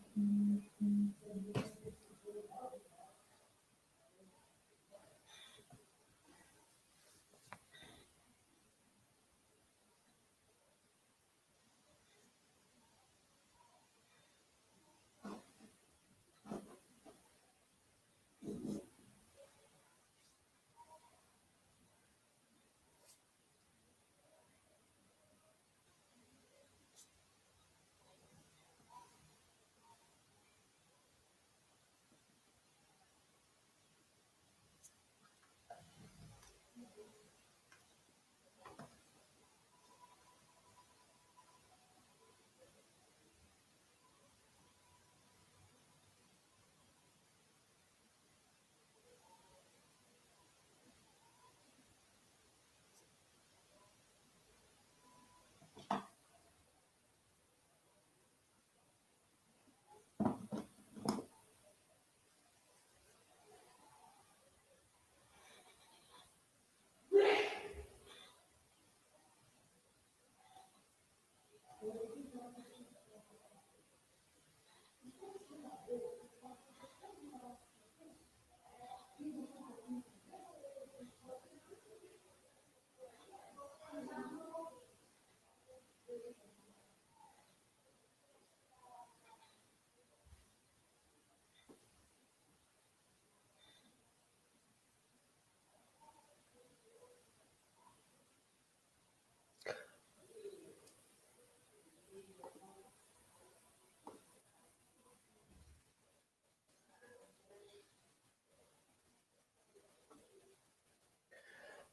[0.00, 0.39] Mm-hmm.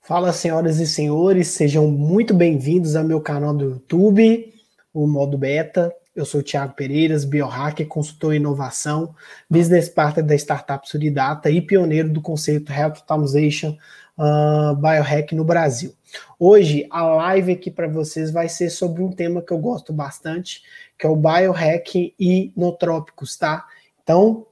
[0.01, 4.53] Fala, senhoras e senhores, sejam muito bem-vindos ao meu canal do YouTube,
[4.93, 5.93] o Modo Beta.
[6.15, 9.13] Eu sou o Thiago Pereiras, biohacker, consultor em inovação,
[9.49, 13.77] business partner da startup Suridata e pioneiro do conceito Health Automation
[14.17, 15.93] uh, Biohack no Brasil.
[16.39, 20.63] Hoje, a live aqui para vocês vai ser sobre um tema que eu gosto bastante,
[20.97, 23.65] que é o biohack e notrópicos, tá?
[24.01, 24.47] Então,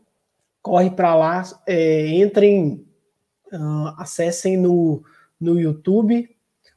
[0.61, 2.85] corre para lá, é, entrem,
[3.53, 5.03] uh, acessem no
[5.39, 6.29] no YouTube,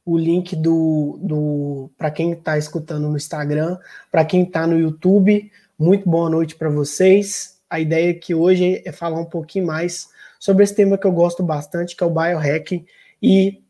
[0.04, 3.78] o link do, do para quem está escutando no Instagram,
[4.10, 7.60] para quem está no YouTube, muito boa noite para vocês.
[7.69, 10.08] A ideia aqui hoje é falar um pouquinho mais
[10.38, 12.86] sobre esse tema que eu gosto bastante, que é o biohacking
[13.22, 13.62] e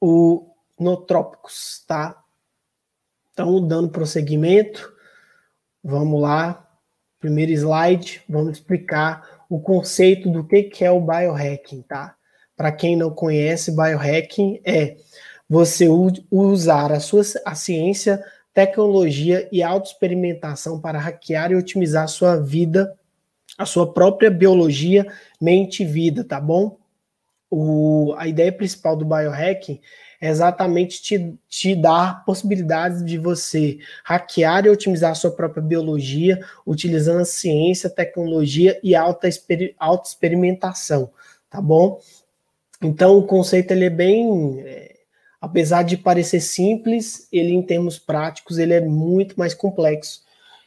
[0.00, 0.48] o
[0.78, 2.20] notrópicos, tá?
[3.32, 4.92] Então, dando prosseguimento,
[5.82, 6.68] vamos lá.
[7.20, 12.16] Primeiro slide, vamos explicar o conceito do que, que é o biohacking, tá?
[12.62, 14.94] Para quem não conhece, biohacking é
[15.48, 15.88] você
[16.30, 18.24] usar a sua a ciência,
[18.54, 22.96] tecnologia e autoexperimentação para hackear e otimizar a sua vida,
[23.58, 25.04] a sua própria biologia,
[25.40, 26.78] mente e vida, tá bom?
[27.50, 29.80] O, a ideia principal do biohacking
[30.20, 36.38] é exatamente te, te dar possibilidades de você hackear e otimizar a sua própria biologia,
[36.64, 39.28] utilizando a ciência, tecnologia e alta,
[39.80, 41.10] auto experimentação,
[41.50, 41.98] tá bom?
[42.82, 44.96] Então, o conceito ele é bem, é,
[45.40, 50.24] apesar de parecer simples, ele em termos práticos ele é muito mais complexo.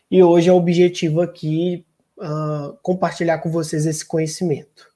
[0.10, 1.86] E hoje é o objetivo aqui
[2.18, 4.94] uh, compartilhar com vocês esse conhecimento.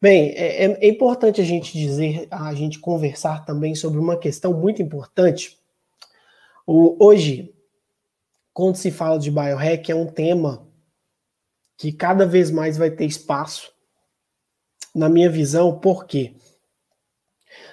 [0.00, 4.52] Bem, é, é, é importante a gente dizer, a gente conversar também sobre uma questão
[4.52, 5.56] muito importante.
[6.66, 7.54] O, hoje,
[8.52, 10.66] quando se fala de biohack, é um tema
[11.76, 13.72] que cada vez mais vai ter espaço
[14.94, 16.34] na minha visão, por quê?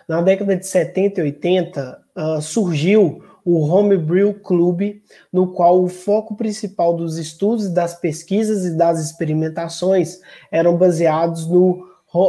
[0.08, 5.02] Na década de 70 e 80, uh, surgiu o Homebrew Club,
[5.32, 10.20] no qual o foco principal dos estudos, das pesquisas e das experimentações
[10.52, 11.88] eram baseados no,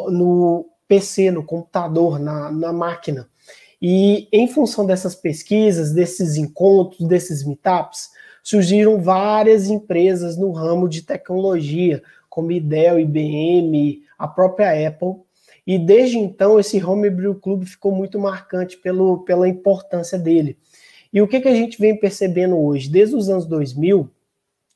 [0.09, 3.29] no PC, no computador, na, na máquina.
[3.83, 8.11] E em função dessas pesquisas, desses encontros, desses meetups,
[8.43, 15.15] surgiram várias empresas no ramo de tecnologia, como Dell, IBM, a própria Apple.
[15.67, 20.59] E desde então, esse Homebrew Club ficou muito marcante pelo, pela importância dele.
[21.11, 22.91] E o que, que a gente vem percebendo hoje?
[22.91, 24.11] Desde os anos 2000,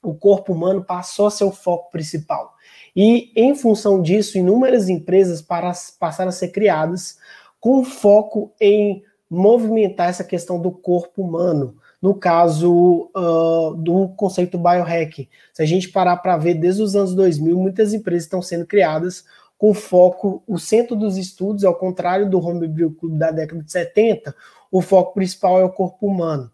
[0.02, 2.54] o corpo humano passou a ser o foco principal.
[2.96, 7.18] E, em função disso, inúmeras empresas passaram a ser criadas
[7.60, 15.26] com foco em movimentar essa questão do corpo humano, no caso uh, do conceito biohack.
[15.54, 19.24] Se a gente parar para ver, desde os anos 2000, muitas empresas estão sendo criadas
[19.56, 24.36] com foco, o centro dos estudos, ao contrário do Homebrew Club da década de 70,
[24.70, 26.52] o foco principal é o corpo humano.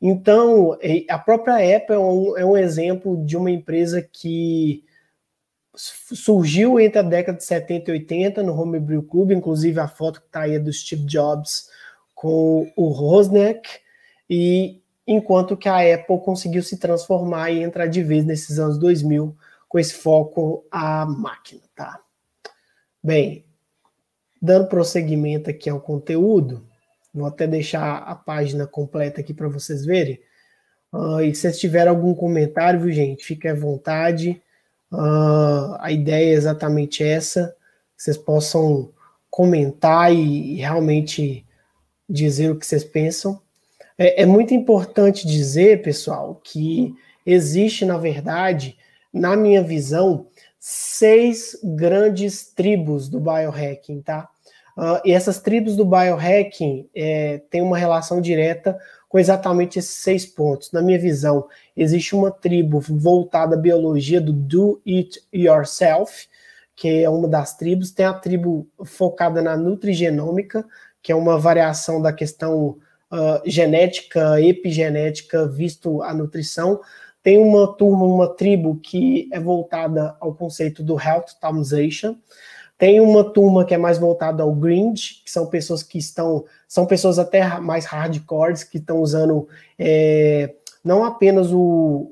[0.00, 0.78] Então,
[1.10, 4.84] a própria Apple é um, é um exemplo de uma empresa que
[5.74, 10.26] surgiu entre a década de 70 e 80 no Homebrew Club, inclusive a foto que
[10.28, 11.68] está aí é do Steve Jobs
[12.14, 13.68] com o Rosneck,
[14.30, 19.36] e enquanto que a Apple conseguiu se transformar e entrar de vez nesses anos 2000
[19.68, 22.00] com esse foco à máquina, tá?
[23.02, 23.44] Bem,
[24.40, 26.66] dando prosseguimento aqui ao conteúdo,
[27.12, 30.20] vou até deixar a página completa aqui para vocês verem.
[30.92, 34.42] Uh, e se vocês tiverem algum comentário, viu, gente, fique à vontade.
[34.92, 37.56] Uh, a ideia é exatamente essa,
[37.96, 38.92] vocês possam
[39.30, 41.46] comentar e, e realmente
[42.08, 43.40] dizer o que vocês pensam.
[43.98, 46.94] É, é, muito importante dizer, pessoal, que
[47.24, 48.76] existe, na verdade,
[49.12, 50.26] na minha visão,
[50.58, 54.28] seis grandes tribos do biohacking, tá?
[54.76, 60.24] Uh, e essas tribos do biohacking é, têm uma relação direta com exatamente esses seis
[60.24, 60.72] pontos.
[60.72, 61.46] Na minha visão,
[61.76, 66.26] existe uma tribo voltada à biologia do do it yourself,
[66.74, 67.90] que é uma das tribos.
[67.90, 70.64] Tem a tribo focada na nutrigenômica,
[71.02, 72.78] que é uma variação da questão
[73.12, 76.80] uh, genética, epigenética, visto a nutrição.
[77.22, 82.16] Tem uma turma, uma tribo que é voltada ao conceito do Health Optimization.
[82.76, 86.84] Tem uma turma que é mais voltada ao grind, que são pessoas que estão, são
[86.84, 89.46] pessoas até mais hardcores, que estão usando
[89.78, 90.54] é,
[90.84, 91.60] não apenas o,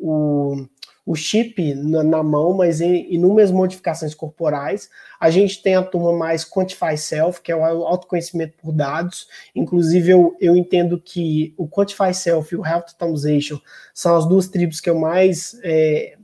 [0.00, 0.66] o,
[1.10, 4.88] o chip na, na, mão, mas em inúmeras modificações corporais.
[5.18, 9.26] A gente tem a turma mais Quantify Self, que é o autoconhecimento por dados.
[9.52, 13.58] Inclusive, eu, eu entendo que o Quantify Self e o Health Optimization
[13.92, 16.16] são as duas tribos que eu mais é,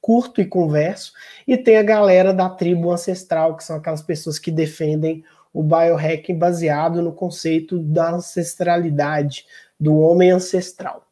[0.00, 1.12] curto e converso,
[1.46, 5.22] e tem a galera da tribo ancestral, que são aquelas pessoas que defendem
[5.52, 9.46] o biohacking baseado no conceito da ancestralidade,
[9.78, 11.06] do homem ancestral.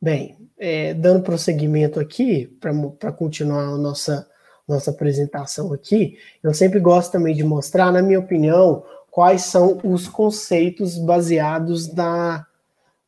[0.00, 2.46] Bem, é, dando prosseguimento aqui,
[3.00, 4.28] para continuar a nossa,
[4.68, 10.06] nossa apresentação aqui, eu sempre gosto também de mostrar, na minha opinião, quais são os
[10.06, 12.46] conceitos baseados na,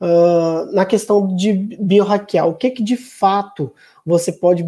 [0.00, 2.46] uh, na questão de biohackear.
[2.46, 3.72] O que, que de fato
[4.04, 4.64] você pode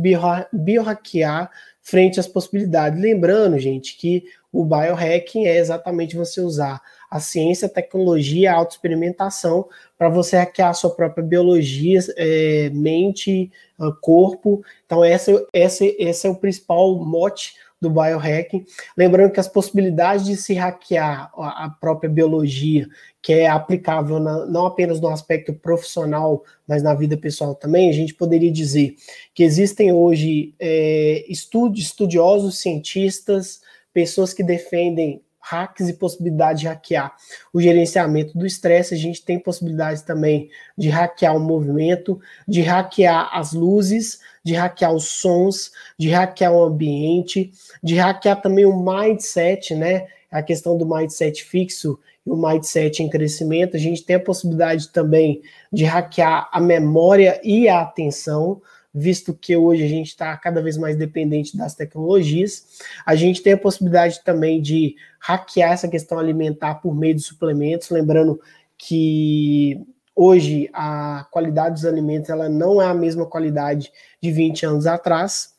[0.53, 1.51] biohackear
[1.83, 3.01] frente às possibilidades.
[3.01, 6.81] Lembrando, gente, que o biohacking é exatamente você usar
[7.11, 9.67] a ciência, a tecnologia, a autoexperimentação
[9.99, 14.63] para você hackear a sua própria biologia, é, mente, ah, corpo.
[14.87, 18.65] Então, essa, essa, esse é o principal mote do biohacking.
[18.97, 22.87] Lembrando que as possibilidades de se hackear a própria biologia,
[23.23, 27.93] que é aplicável na, não apenas no aspecto profissional, mas na vida pessoal também, a
[27.93, 28.95] gente poderia dizer
[29.35, 33.63] que existem hoje é, estudos, estudiosos, cientistas,
[33.93, 37.15] pessoas que defendem hacks e possibilidade de hackear
[37.53, 38.95] o gerenciamento do estresse.
[38.95, 44.95] A gente tem possibilidade também de hackear o movimento, de hackear as luzes, de hackear
[44.95, 47.51] os sons, de hackear o ambiente,
[47.83, 50.07] de hackear também o mindset, né?
[50.31, 53.77] A questão do mindset fixo e o mindset em crescimento.
[53.77, 55.43] A gente tem a possibilidade também
[55.73, 60.77] de hackear a memória e a atenção, visto que hoje a gente está cada vez
[60.77, 62.81] mais dependente das tecnologias.
[63.07, 67.91] A gente tem a possibilidade também de hackear essa questão alimentar por meio de suplementos,
[67.91, 68.41] lembrando
[68.77, 69.81] que
[70.15, 75.55] hoje a qualidade dos alimentos ela não é a mesma qualidade de 20 anos atrás.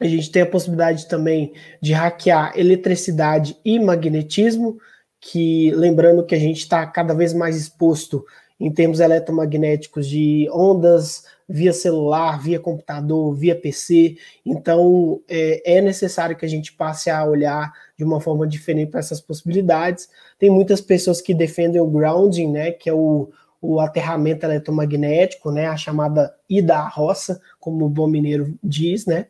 [0.00, 4.78] A gente tem a possibilidade também de hackear eletricidade e magnetismo,
[5.20, 8.24] que lembrando que a gente está cada vez mais exposto
[8.60, 14.16] em termos eletromagnéticos de ondas via celular, via computador, via PC.
[14.44, 19.00] Então é, é necessário que a gente passe a olhar de uma forma diferente para
[19.00, 20.08] essas possibilidades.
[20.38, 23.30] Tem muitas pessoas que defendem o grounding, né, que é o,
[23.62, 29.26] o aterramento eletromagnético, né, a chamada ida à roça, como o bom mineiro diz, né,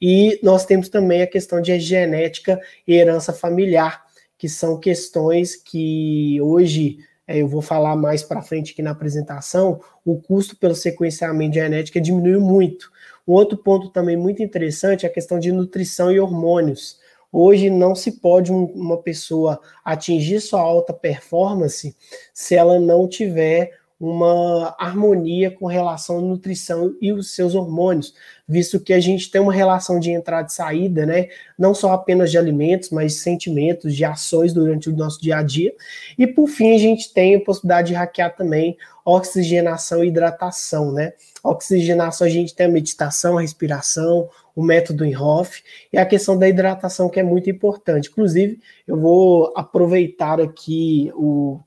[0.00, 4.02] e nós temos também a questão de genética e herança familiar,
[4.36, 6.98] que são questões que hoje
[7.36, 12.00] eu vou falar mais para frente aqui na apresentação, o custo pelo sequenciamento de genética
[12.00, 12.90] diminuiu muito.
[13.26, 16.98] Um outro ponto também muito interessante é a questão de nutrição e hormônios.
[17.30, 21.94] Hoje não se pode uma pessoa atingir sua alta performance
[22.32, 28.14] se ela não tiver uma harmonia com relação à nutrição e os seus hormônios,
[28.46, 31.28] visto que a gente tem uma relação de entrada e saída, né?
[31.58, 35.42] Não só apenas de alimentos, mas de sentimentos, de ações durante o nosso dia a
[35.42, 35.74] dia.
[36.16, 41.14] E por fim, a gente tem a possibilidade de hackear também oxigenação e hidratação, né?
[41.42, 45.62] Oxigenação, a gente tem a meditação, a respiração, o método Inhoff
[45.92, 48.10] e a questão da hidratação, que é muito importante.
[48.10, 51.58] Inclusive, eu vou aproveitar aqui o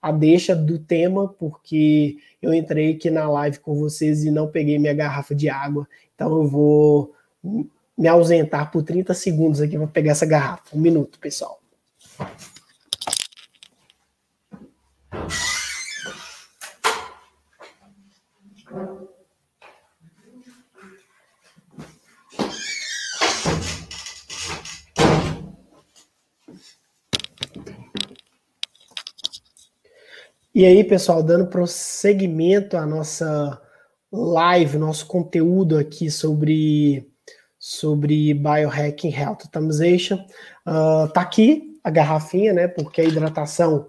[0.00, 4.78] a deixa do tema, porque eu entrei aqui na live com vocês e não peguei
[4.78, 5.86] minha garrafa de água.
[6.14, 7.14] Então eu vou
[7.96, 10.74] me ausentar por 30 segundos aqui para pegar essa garrafa.
[10.74, 11.60] Um minuto, pessoal.
[30.60, 33.58] E aí, pessoal, dando prosseguimento à nossa
[34.12, 37.10] live, nosso conteúdo aqui sobre,
[37.58, 40.16] sobre Biohacking Health Optimization.
[40.68, 42.68] Uh, tá aqui a garrafinha, né?
[42.68, 43.88] Porque a hidratação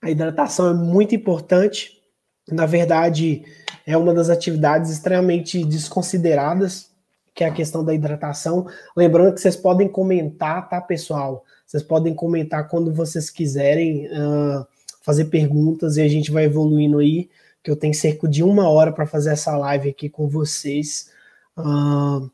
[0.00, 2.00] a hidratação é muito importante.
[2.48, 3.42] Na verdade,
[3.84, 6.92] é uma das atividades extremamente desconsideradas,
[7.34, 8.68] que é a questão da hidratação.
[8.96, 11.44] Lembrando que vocês podem comentar, tá, pessoal?
[11.74, 14.64] Vocês podem comentar quando vocês quiserem uh,
[15.02, 17.28] fazer perguntas e a gente vai evoluindo aí,
[17.64, 21.10] que eu tenho cerca de uma hora para fazer essa live aqui com vocês.
[21.58, 22.30] Uh,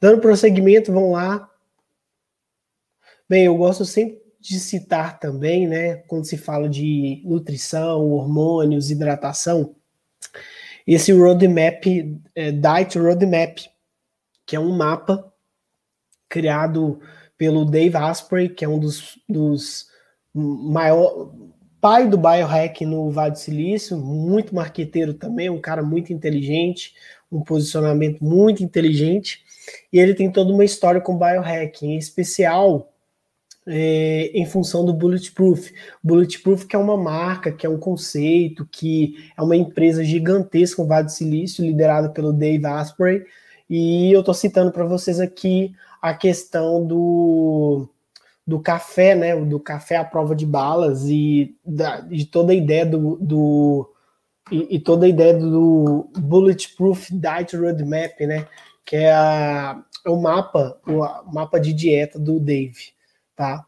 [0.00, 1.50] dando prosseguimento, vamos lá.
[3.28, 9.74] Bem, eu gosto sempre de citar também, né, quando se fala de nutrição, hormônios, hidratação,
[10.86, 11.84] esse roadmap,
[12.32, 13.58] é, Diet Roadmap,
[14.46, 15.32] que é um mapa
[16.28, 17.00] criado
[17.44, 19.86] pelo Dave Asprey, que é um dos, dos
[20.32, 21.30] maior
[21.78, 26.94] pai do biohack no Vale do Silício, muito marqueteiro também, um cara muito inteligente,
[27.30, 29.44] um posicionamento muito inteligente,
[29.92, 32.90] e ele tem toda uma história com biohacking, em especial
[33.66, 35.70] é, em função do Bulletproof.
[36.02, 40.88] Bulletproof que é uma marca, que é um conceito, que é uma empresa gigantesca no
[40.88, 43.22] Vale do Silício, liderada pelo Dave Asprey,
[43.76, 47.88] e eu estou citando para vocês aqui a questão do,
[48.46, 49.34] do café, né?
[49.34, 53.92] Do café à prova de balas e da, de toda a ideia do, do
[54.48, 58.46] e, e, toda a ideia do Bulletproof Diet Roadmap, né?
[58.84, 62.92] Que é, a, é o mapa, o mapa de dieta do Dave,
[63.34, 63.66] tá?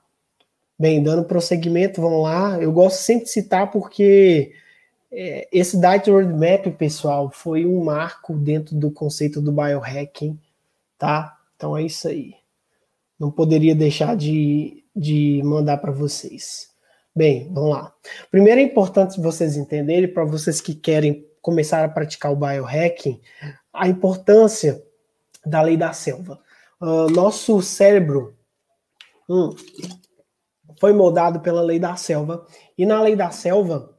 [0.79, 2.63] Bem, dando prosseguimento, vamos lá.
[2.63, 4.53] Eu gosto sempre de citar porque
[5.11, 10.39] esse Diet Roadmap, pessoal, foi um marco dentro do conceito do biohacking,
[10.99, 11.39] tá?
[11.57, 12.35] Então é isso aí.
[13.19, 16.71] Não poderia deixar de, de mandar para vocês.
[17.15, 17.95] Bem, vamos lá.
[18.31, 23.21] Primeiro é importante vocês entenderem, para vocês que querem começar a praticar o biohacking,
[23.73, 24.83] a importância
[25.45, 26.41] da lei da selva.
[26.79, 28.37] Uh, nosso cérebro
[29.27, 29.55] hum,
[30.79, 32.47] foi moldado pela lei da selva,
[32.77, 33.96] e na lei da selva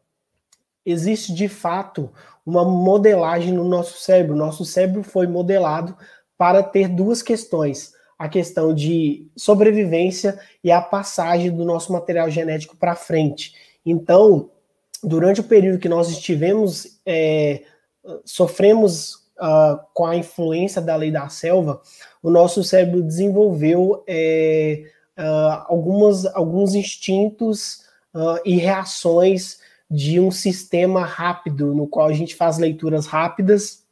[0.89, 2.09] existe de fato
[2.45, 4.35] uma modelagem no nosso cérebro.
[4.35, 5.95] Nosso cérebro foi modelado
[6.37, 12.77] para ter duas questões: a questão de sobrevivência e a passagem do nosso material genético
[12.77, 13.53] para frente.
[13.85, 14.49] Então,
[15.03, 17.63] durante o período que nós estivemos, é,
[18.23, 21.81] sofremos uh, com a influência da lei da selva,
[22.23, 24.83] o nosso cérebro desenvolveu é,
[25.17, 32.35] uh, algumas, alguns instintos uh, e reações de um sistema rápido, no qual a gente
[32.35, 33.85] faz leituras rápidas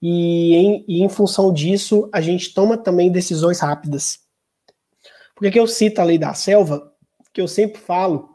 [0.00, 4.20] e em, e em função disso a gente toma também decisões rápidas.
[5.34, 6.92] Por que, que eu cito a lei da selva?
[7.32, 8.28] Que eu sempre falo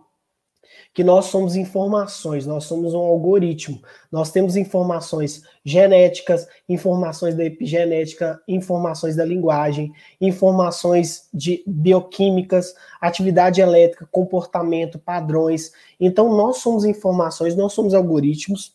[0.96, 3.82] que nós somos informações, nós somos um algoritmo.
[4.10, 14.08] Nós temos informações genéticas, informações da epigenética, informações da linguagem, informações de bioquímicas, atividade elétrica,
[14.10, 15.74] comportamento, padrões.
[16.00, 18.74] Então nós somos informações, nós somos algoritmos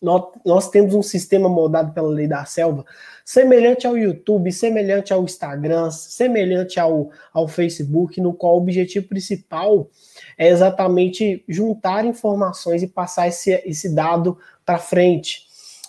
[0.00, 2.84] nós, temos um sistema moldado pela lei da selva,
[3.24, 9.90] semelhante ao YouTube, semelhante ao Instagram, semelhante ao, ao Facebook, no qual o objetivo principal
[10.36, 15.48] é exatamente juntar informações e passar esse, esse dado para frente.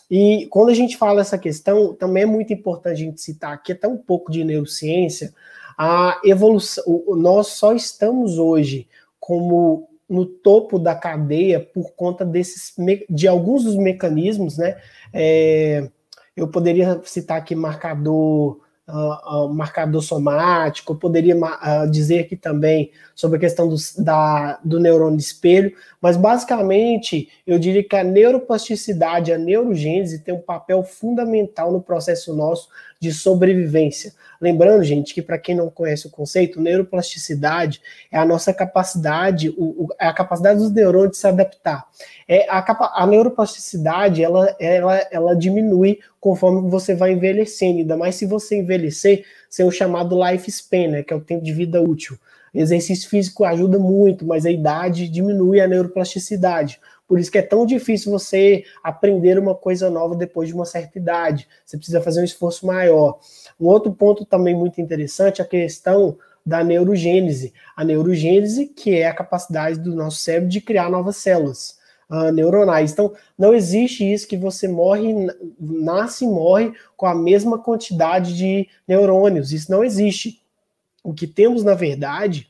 [0.10, 3.74] E quando a gente fala essa questão, também é muito importante a gente citar aqui
[3.74, 5.34] até um pouco de neurociência,
[5.78, 6.84] a evolução,
[7.16, 8.88] nós só estamos hoje
[9.20, 12.74] como no topo da cadeia por conta desses
[13.10, 14.78] de alguns dos mecanismos, né?
[15.14, 15.90] É,
[16.36, 22.92] eu poderia citar aqui marcador uh, uh, marcador somático, eu poderia uh, dizer aqui também
[23.16, 29.32] sobre a questão do, da, do neurônio espelho, mas basicamente eu diria que a neuroplasticidade,
[29.32, 34.14] a neurogênese tem um papel fundamental no processo nosso de sobrevivência.
[34.42, 39.86] Lembrando, gente, que para quem não conhece o conceito, neuroplasticidade é a nossa capacidade, o,
[39.86, 41.86] o, é a capacidade dos neurônios de se adaptar.
[42.28, 48.16] É a, capa, a neuroplasticidade, ela, ela, ela diminui conforme você vai envelhecendo, ainda mais
[48.16, 52.18] se você envelhecer, sem o chamado lifespan, né, que é o tempo de vida útil.
[52.54, 56.80] Exercício físico ajuda muito, mas a idade diminui a neuroplasticidade.
[57.10, 61.00] Por isso que é tão difícil você aprender uma coisa nova depois de uma certa
[61.00, 61.48] idade.
[61.66, 63.20] Você precisa fazer um esforço maior.
[63.60, 67.52] Um outro ponto também muito interessante é a questão da neurogênese.
[67.76, 71.80] A neurogênese, que é a capacidade do nosso cérebro de criar novas células
[72.12, 72.92] uh, neuronais.
[72.92, 75.12] Então, não existe isso que você morre,
[75.60, 79.52] nasce e morre com a mesma quantidade de neurônios.
[79.52, 80.44] Isso não existe.
[81.04, 82.48] O que temos, na verdade,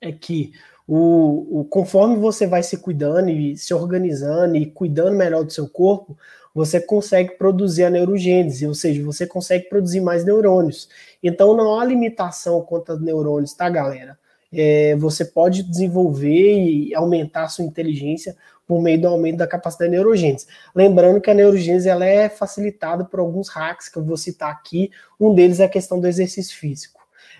[0.00, 0.52] é que
[0.86, 5.68] o, o, conforme você vai se cuidando e se organizando e cuidando melhor do seu
[5.68, 6.16] corpo,
[6.54, 10.88] você consegue produzir a neurogênese, ou seja, você consegue produzir mais neurônios.
[11.22, 14.16] Então não há limitação quanto a neurônios, tá, galera?
[14.52, 18.36] É, você pode desenvolver e aumentar a sua inteligência
[18.66, 20.46] por meio do aumento da capacidade de neurogênese.
[20.74, 24.90] Lembrando que a neurogênese ela é facilitada por alguns hacks que eu vou citar aqui.
[25.18, 26.93] Um deles é a questão do exercício físico.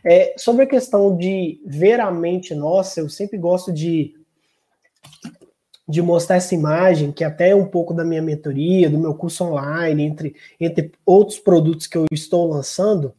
[0.05, 4.15] É, sobre a questão de ver a mente nossa, eu sempre gosto de,
[5.89, 9.45] de mostrar essa imagem, que até é um pouco da minha mentoria, do meu curso
[9.45, 13.15] online, entre, entre outros produtos que eu estou lançando,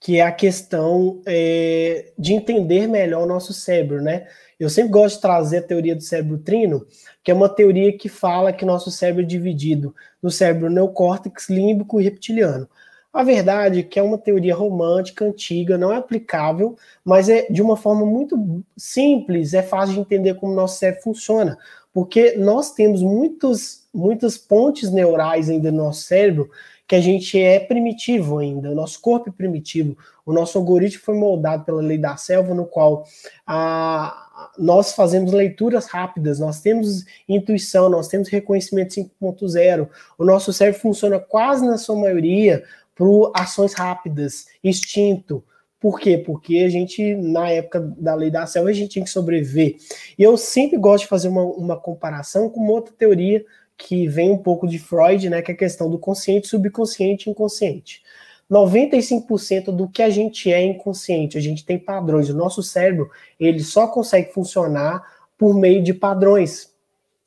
[0.00, 4.26] que é a questão é, de entender melhor o nosso cérebro, né?
[4.58, 6.84] Eu sempre gosto de trazer a teoria do cérebro trino,
[7.22, 12.00] que é uma teoria que fala que nosso cérebro é dividido no cérebro neocórtex, límbico
[12.00, 12.68] e reptiliano.
[13.12, 17.60] A verdade é que é uma teoria romântica, antiga, não é aplicável, mas é de
[17.60, 21.58] uma forma muito simples, é fácil de entender como nosso cérebro funciona,
[21.92, 26.50] porque nós temos muitos, muitas pontes neurais ainda no nosso cérebro
[26.88, 29.96] que a gente é primitivo ainda, o nosso corpo é primitivo,
[30.26, 33.04] o nosso algoritmo foi moldado pela lei da selva, no qual
[33.46, 40.80] a, nós fazemos leituras rápidas, nós temos intuição, nós temos reconhecimento 5.0, o nosso cérebro
[40.80, 42.62] funciona quase na sua maioria
[42.94, 45.44] por ações rápidas, instinto.
[45.80, 46.16] Por quê?
[46.16, 49.76] Porque a gente, na época da lei da selva, a gente tinha que sobreviver.
[50.16, 53.44] E eu sempre gosto de fazer uma, uma comparação com uma outra teoria
[53.76, 57.32] que vem um pouco de Freud, né, que é a questão do consciente, subconsciente e
[57.32, 58.02] inconsciente.
[58.50, 62.28] 95% do que a gente é inconsciente, a gente tem padrões.
[62.28, 65.02] O nosso cérebro, ele só consegue funcionar
[65.38, 66.70] por meio de padrões.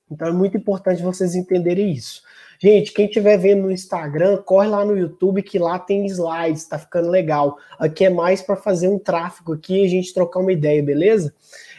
[0.09, 2.21] Então é muito importante vocês entenderem isso.
[2.65, 6.79] Gente, quem estiver vendo no Instagram, corre lá no YouTube que lá tem slides, tá
[6.79, 7.59] ficando legal.
[7.77, 11.31] Aqui é mais para fazer um tráfego aqui e a gente trocar uma ideia, beleza?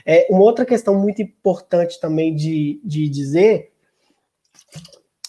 [0.04, 3.72] É, uma outra questão muito importante também de, de dizer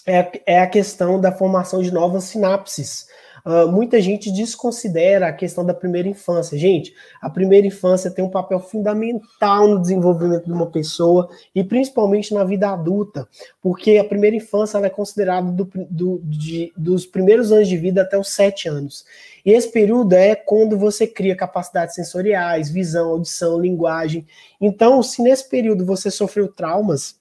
[0.05, 3.07] é, é a questão da formação de novas sinapses.
[3.47, 6.57] Uh, muita gente desconsidera a questão da primeira infância.
[6.57, 12.33] Gente, a primeira infância tem um papel fundamental no desenvolvimento de uma pessoa e principalmente
[12.33, 13.25] na vida adulta,
[13.61, 18.19] porque a primeira infância é considerada do, do, de, dos primeiros anos de vida até
[18.19, 19.05] os sete anos.
[19.45, 24.27] E esse período é quando você cria capacidades sensoriais, visão, audição, linguagem.
[24.59, 27.15] Então, se nesse período você sofreu traumas,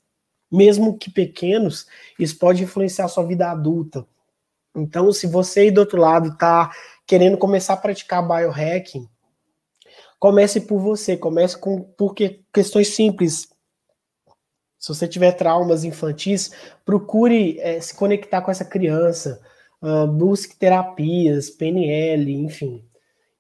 [0.51, 1.87] mesmo que pequenos,
[2.19, 4.05] isso pode influenciar a sua vida adulta.
[4.77, 6.71] Então, se você aí do outro lado está
[7.07, 9.09] querendo começar a praticar biohacking,
[10.19, 13.49] comece por você, comece com porque questões simples.
[14.79, 16.53] Se você tiver traumas infantis,
[16.85, 19.41] procure é, se conectar com essa criança,
[19.83, 22.85] uh, busque terapias, PNL, enfim.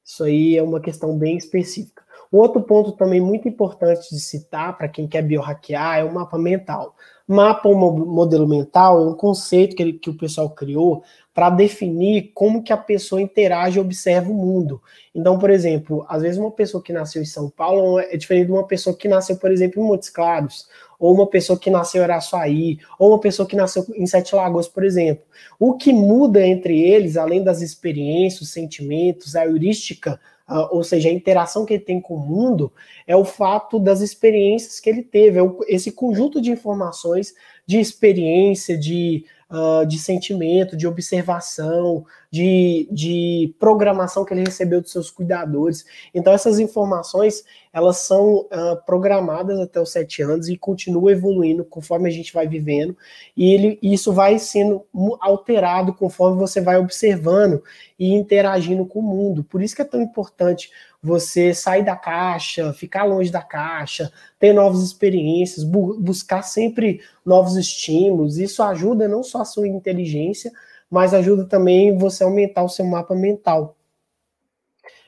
[0.02, 2.05] Isso aí é uma questão bem específica.
[2.36, 6.94] Outro ponto também muito importante de citar para quem quer biohackear é o mapa mental.
[7.26, 12.32] Mapa ou modelo mental é um conceito que, ele, que o pessoal criou para definir
[12.34, 14.82] como que a pessoa interage e observa o mundo.
[15.14, 18.52] Então, por exemplo, às vezes uma pessoa que nasceu em São Paulo é diferente de
[18.52, 20.68] uma pessoa que nasceu, por exemplo, em Montes Claros,
[20.98, 24.68] ou uma pessoa que nasceu em Araçuaí, ou uma pessoa que nasceu em Sete Lagoas,
[24.68, 25.24] por exemplo.
[25.58, 31.08] O que muda entre eles, além das experiências, os sentimentos, a heurística, uh, ou seja,
[31.08, 32.72] a interação que ele tem com o mundo,
[33.06, 37.34] é o fato das experiências que ele teve, é o, esse conjunto de informações,
[37.66, 44.92] de experiência, de uh, de sentimento, de observação, de, de programação que ele recebeu dos
[44.92, 45.84] seus cuidadores.
[46.14, 52.08] Então, essas informações, elas são uh, programadas até os sete anos e continuam evoluindo conforme
[52.08, 52.96] a gente vai vivendo,
[53.36, 54.84] e ele, isso vai sendo
[55.20, 57.62] alterado conforme você vai observando
[57.98, 59.44] e interagindo com o mundo.
[59.44, 60.70] Por isso que é tão importante
[61.06, 67.56] você sair da caixa, ficar longe da caixa, ter novas experiências, bu buscar sempre novos
[67.56, 68.38] estímulos.
[68.38, 70.50] Isso ajuda não só a sua inteligência,
[70.90, 73.76] mas ajuda também você a aumentar o seu mapa mental.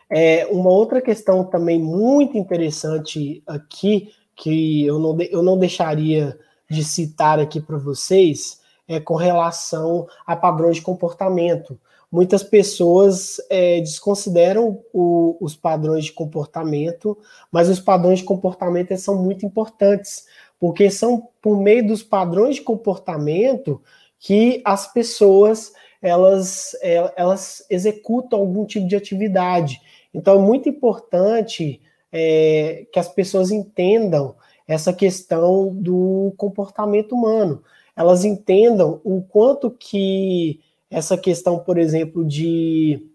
[0.08, 6.38] É, uma outra questão também muito interessante aqui, que eu não, eu não deixaria
[6.70, 11.78] de citar aqui para vocês, é com relação a padrões de comportamento.
[12.10, 17.18] Muitas pessoas é, desconsideram o, os padrões de comportamento,
[17.52, 20.26] mas os padrões de comportamento são muito importantes,
[20.58, 23.80] porque são por meio dos padrões de comportamento
[24.18, 29.80] que as pessoas elas, é, elas executam algum tipo de atividade.
[30.14, 31.80] Então é muito importante
[32.12, 34.34] é, que as pessoas entendam
[34.66, 37.62] essa questão do comportamento humano.
[37.96, 43.06] Elas entendam o quanto que essa questão, por exemplo, de,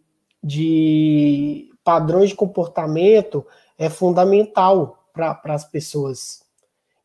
[0.43, 3.45] de padrões de comportamento
[3.77, 6.43] é fundamental para as pessoas.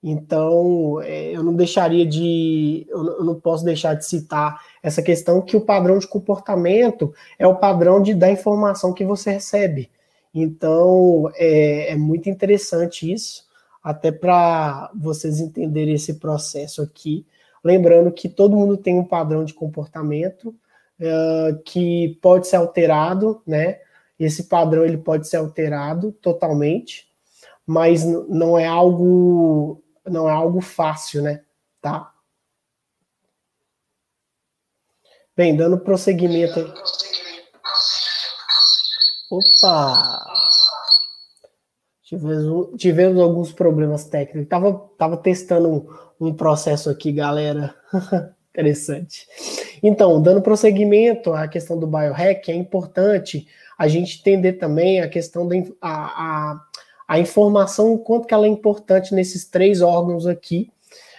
[0.02, 5.56] Então, é, eu não deixaria de, eu não posso deixar de citar essa questão que
[5.56, 9.90] o padrão de comportamento é o padrão de, da informação que você recebe.
[10.32, 13.44] Então, é, é muito interessante isso,
[13.82, 17.26] até para vocês entenderem esse processo aqui.
[17.64, 20.54] Lembrando que todo mundo tem um padrão de comportamento
[21.00, 23.80] uh, que pode ser alterado, né?
[24.18, 27.08] Esse padrão ele pode ser alterado totalmente,
[27.66, 31.42] mas não é algo não é algo fácil, né?
[31.80, 32.12] Tá?
[35.36, 36.60] Bem, dando prosseguimento.
[39.30, 40.26] Opa!
[42.08, 44.48] Tivemos, tivemos alguns problemas técnicos.
[44.48, 45.68] Tava, tava testando
[46.18, 47.74] um, um processo aqui, galera.
[48.50, 49.28] Interessante.
[49.82, 55.46] Então, dando prosseguimento à questão do biohack, é importante a gente entender também a questão
[55.46, 56.60] da a, a,
[57.06, 60.70] a informação, o quanto que ela é importante nesses três órgãos aqui.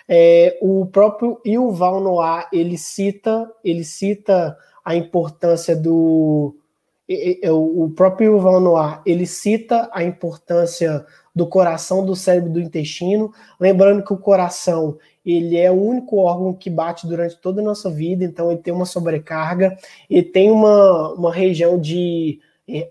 [0.07, 6.55] É, o próprio Yuval Noah, ele cita, ele cita a importância do,
[7.51, 14.03] o próprio Yuval Noah, ele cita a importância do coração, do cérebro, do intestino, lembrando
[14.03, 18.23] que o coração, ele é o único órgão que bate durante toda a nossa vida,
[18.23, 19.75] então ele tem uma sobrecarga,
[20.09, 22.39] e tem uma, uma região de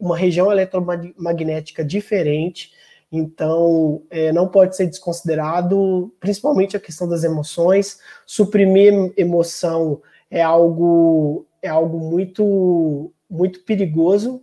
[0.01, 2.73] uma região eletromagnética diferente,
[3.13, 7.99] então é, não pode ser desconsiderado, principalmente a questão das emoções.
[8.27, 14.43] Suprimir emoção é algo é algo muito muito perigoso.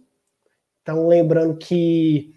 [0.81, 2.35] Então, lembrando que,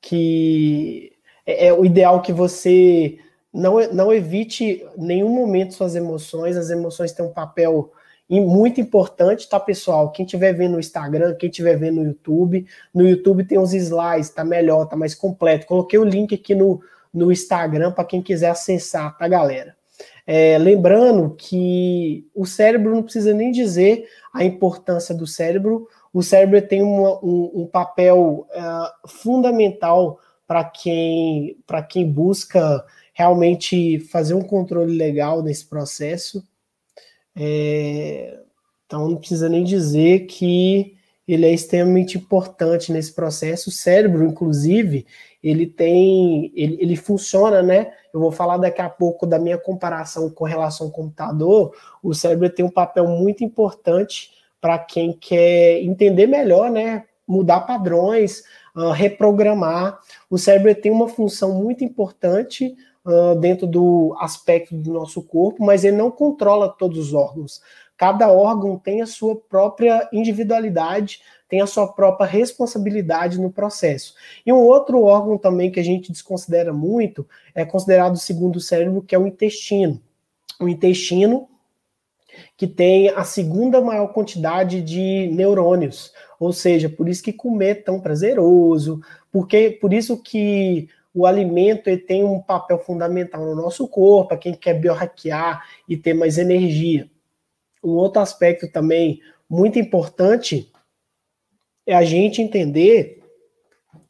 [0.00, 1.12] que
[1.46, 3.18] é, é o ideal que você
[3.52, 6.56] não, não evite nenhum momento suas emoções.
[6.56, 7.92] As emoções têm um papel
[8.28, 10.10] muito importante, tá, pessoal?
[10.10, 14.30] Quem estiver vendo no Instagram, quem estiver vendo no YouTube, no YouTube tem uns slides,
[14.30, 15.66] tá melhor, tá mais completo.
[15.66, 19.76] Coloquei o link aqui no, no Instagram para quem quiser acessar, tá, galera?
[20.26, 26.62] É, lembrando que o cérebro não precisa nem dizer a importância do cérebro, o cérebro
[26.62, 31.58] tem uma, um, um, papel uh, fundamental para quem,
[31.90, 36.42] quem busca realmente fazer um controle legal nesse processo.
[37.36, 38.38] É,
[38.86, 43.70] então não precisa nem dizer que ele é extremamente importante nesse processo.
[43.70, 45.06] O cérebro, inclusive,
[45.42, 47.92] ele tem, ele, ele funciona, né?
[48.14, 51.74] Eu vou falar daqui a pouco da minha comparação com relação ao computador.
[52.00, 57.06] O cérebro tem um papel muito importante para quem quer entender melhor, né?
[57.26, 58.44] Mudar padrões,
[58.76, 59.98] uh, reprogramar.
[60.30, 65.82] O cérebro tem uma função muito importante uh, dentro do aspecto do nosso corpo, mas
[65.82, 67.60] ele não controla todos os órgãos.
[68.04, 74.14] Cada órgão tem a sua própria individualidade, tem a sua própria responsabilidade no processo.
[74.44, 79.00] E um outro órgão também que a gente desconsidera muito é considerado o segundo cérebro,
[79.00, 80.02] que é o intestino.
[80.60, 81.48] O intestino
[82.58, 87.74] que tem a segunda maior quantidade de neurônios, ou seja, por isso que comer é
[87.74, 89.00] tão prazeroso,
[89.32, 94.36] porque por isso que o alimento ele tem um papel fundamental no nosso corpo, para
[94.36, 97.08] quem quer biohackear e ter mais energia.
[97.84, 100.72] Um outro aspecto também muito importante
[101.86, 103.22] é a gente entender,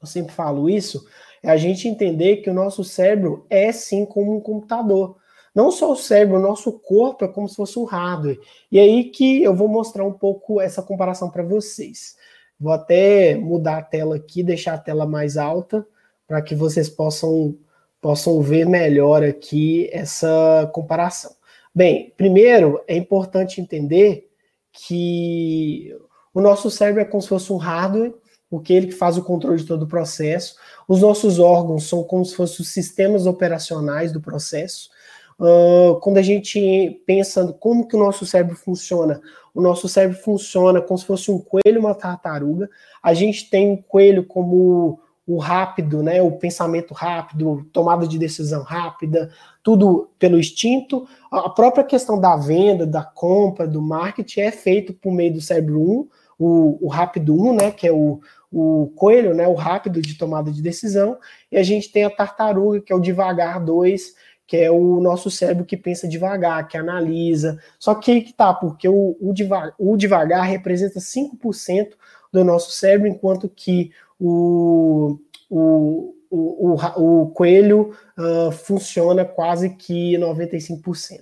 [0.01, 1.05] eu sempre falo isso,
[1.43, 5.17] é a gente entender que o nosso cérebro é sim como um computador.
[5.55, 8.41] Não só o cérebro, o nosso corpo é como se fosse um hardware.
[8.73, 12.17] E aí que eu vou mostrar um pouco essa comparação para vocês.
[12.59, 15.87] Vou até mudar a tela aqui, deixar a tela mais alta
[16.27, 17.57] para que vocês possam,
[18.01, 21.33] possam ver melhor aqui essa comparação.
[21.75, 24.29] Bem, primeiro é importante entender
[24.73, 25.93] que
[26.33, 28.15] o nosso cérebro é como se fosse um hardware,
[28.49, 30.57] porque ele que faz o controle de todo o processo.
[30.87, 34.89] Os nossos órgãos são como se fossem os sistemas operacionais do processo.
[35.37, 39.21] Uh, quando a gente pensa como que o nosso cérebro funciona,
[39.53, 42.71] o nosso cérebro funciona como se fosse um coelho e uma tartaruga.
[43.03, 48.63] A gente tem um coelho como o rápido, né, o pensamento rápido, tomada de decisão
[48.63, 49.31] rápida,
[49.63, 51.09] tudo pelo instinto.
[51.31, 55.81] A própria questão da venda, da compra, do marketing é feito por meio do cérebro
[55.81, 56.09] 1,
[56.39, 58.21] o, o rápido 1, né, que é o,
[58.53, 61.17] o coelho, né, o rápido de tomada de decisão,
[61.51, 64.15] e a gente tem a tartaruga, que é o devagar 2,
[64.47, 67.59] que é o nosso cérebro que pensa devagar, que analisa.
[67.79, 71.95] Só que aí que tá, porque o, o, devagar, o devagar representa 5%
[72.31, 73.91] do nosso cérebro, enquanto que
[74.27, 75.19] o,
[75.51, 81.21] o, o, o, coelho uh, funciona quase que 95%.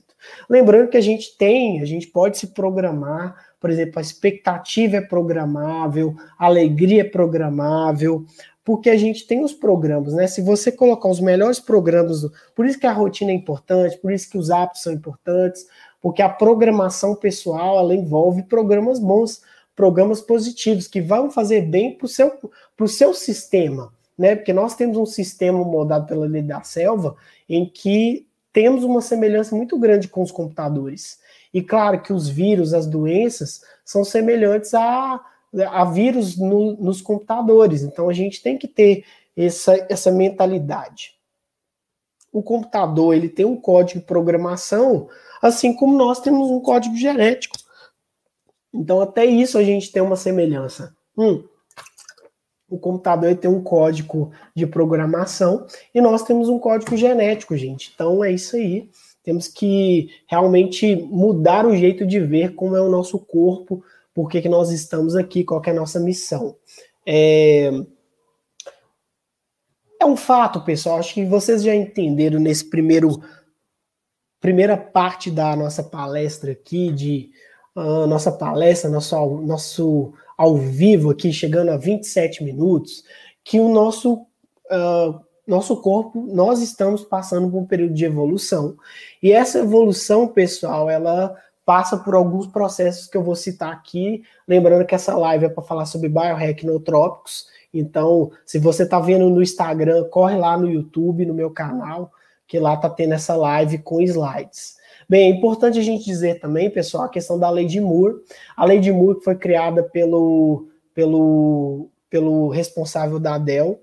[0.49, 5.01] Lembrando que a gente tem, a gente pode se programar, por exemplo, a expectativa é
[5.01, 8.25] programável, a alegria é programável,
[8.65, 10.29] porque a gente tem os programas, né?
[10.29, 14.31] Se você colocar os melhores programas, por isso que a rotina é importante, por isso
[14.31, 15.67] que os apps são importantes,
[16.01, 19.43] porque a programação pessoal ela envolve programas bons,
[19.75, 22.33] programas positivos que vão fazer bem para o seu,
[22.87, 24.37] seu sistema, né?
[24.37, 27.17] Porque nós temos um sistema moldado pela lei da selva
[27.49, 31.19] em que temos uma semelhança muito grande com os computadores.
[31.55, 35.21] E claro que os vírus, as doenças, são semelhantes a
[35.71, 37.83] a vírus no, nos computadores.
[37.83, 39.05] Então a gente tem que ter
[39.37, 41.15] essa, essa mentalidade.
[42.33, 45.09] O computador ele tem um código de programação,
[45.43, 47.57] assim como nós temos um código genético.
[48.73, 50.97] Então até isso a gente tem uma semelhança.
[51.17, 51.45] Hum,
[52.73, 57.93] o computador tem um código de programação e nós temos um código genético, gente.
[57.95, 58.89] Então é isso aí.
[59.23, 64.49] Temos que realmente mudar o jeito de ver como é o nosso corpo, por que
[64.49, 66.57] nós estamos aqui, qual é a nossa missão.
[67.07, 67.71] É...
[70.01, 73.23] é um fato, pessoal, acho que vocês já entenderam nesse primeiro
[74.41, 77.31] primeira parte da nossa palestra aqui, de
[77.77, 83.05] uh, nossa palestra, nosso, nosso ao vivo aqui, chegando a 27 minutos,
[83.45, 88.77] que o nosso, uh, nosso corpo, nós estamos passando por um período de evolução.
[89.23, 94.23] E essa evolução, pessoal, ela passa por alguns processos que eu vou citar aqui.
[94.47, 97.47] Lembrando que essa live é para falar sobre biohack nootrópicos.
[97.73, 102.11] Então, se você está vendo no Instagram, corre lá no YouTube, no meu canal,
[102.47, 104.77] que lá está tendo essa live com slides.
[105.12, 108.14] Bem, é importante a gente dizer também, pessoal, a questão da lei de Moore.
[108.57, 113.79] A lei de Moore foi criada pelo, pelo, pelo responsável da Dell,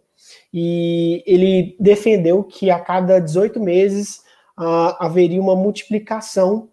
[0.51, 4.23] e ele defendeu que a cada 18 meses
[4.57, 6.67] uh, haveria uma multiplicação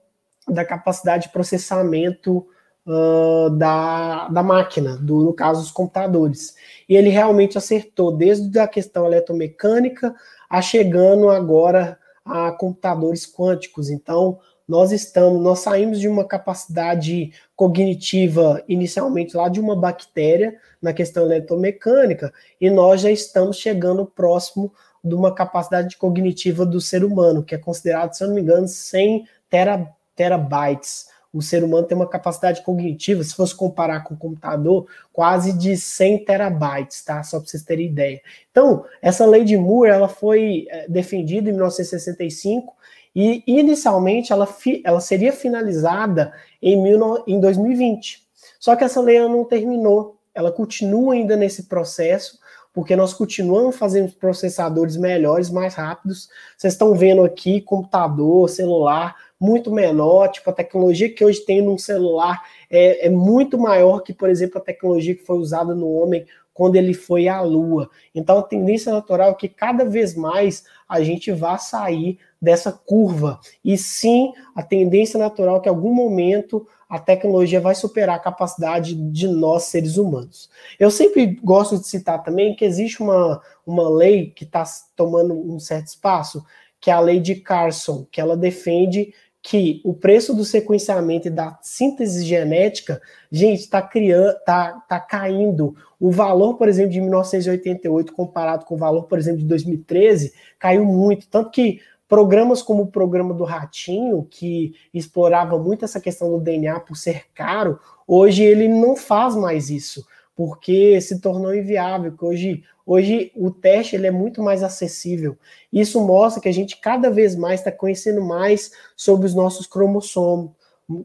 [0.49, 2.39] da capacidade de processamento
[2.87, 6.55] uh, da, da máquina, do, no caso, os computadores.
[6.89, 10.15] E ele realmente acertou, desde a questão eletromecânica
[10.49, 13.89] a chegando agora a computadores quânticos.
[13.89, 20.93] Então, nós estamos, nós saímos de uma capacidade cognitiva inicialmente lá de uma bactéria na
[20.93, 24.73] questão eletromecânica e nós já estamos chegando próximo
[25.05, 28.67] de uma capacidade cognitiva do ser humano, que é considerado, se eu não me engano,
[28.67, 31.07] 100 tera, terabytes.
[31.37, 35.77] O ser humano tem uma capacidade cognitiva, se fosse comparar com o computador, quase de
[35.77, 37.23] 100 terabytes, tá?
[37.23, 38.23] Só para vocês terem ideia.
[38.51, 42.75] Então, essa lei de Moore, ela foi eh, defendida em 1965
[43.15, 44.49] e inicialmente ela,
[44.83, 48.27] ela seria finalizada em, mil, em 2020.
[48.59, 52.39] Só que essa lei não terminou, ela continua ainda nesse processo,
[52.73, 56.31] porque nós continuamos fazendo processadores melhores, mais rápidos.
[56.57, 61.79] Vocês estão vendo aqui computador, celular, muito menor, tipo, a tecnologia que hoje tem num
[61.79, 66.27] celular é, é muito maior que, por exemplo, a tecnologia que foi usada no homem
[66.57, 67.91] quando ele foi à Lua.
[68.15, 73.39] Então, a tendência natural é que cada vez mais a gente vá sair dessa curva.
[73.63, 78.21] E sim, a tendência natural é que em algum momento a tecnologia vai superar a
[78.21, 80.49] capacidade de nós, seres humanos.
[80.79, 85.59] Eu sempre gosto de citar também que existe uma, uma lei que está tomando um
[85.59, 86.43] certo espaço,
[86.81, 89.13] que é a lei de Carson, que ela defende
[89.49, 95.77] que o preço do sequenciamento e da síntese genética, gente, está criando, tá, tá caindo.
[96.01, 100.85] O valor, por exemplo, de 1988 comparado com o valor, por exemplo, de 2013, caiu
[100.85, 101.29] muito.
[101.29, 106.81] Tanto que programas como o programa do Ratinho, que explorava muito essa questão do DNA
[106.81, 110.05] por ser caro, hoje ele não faz mais isso,
[110.35, 115.37] porque se tornou inviável, que hoje Hoje o teste ele é muito mais acessível.
[115.73, 120.53] Isso mostra que a gente cada vez mais está conhecendo mais sobre os nossos cromossomos,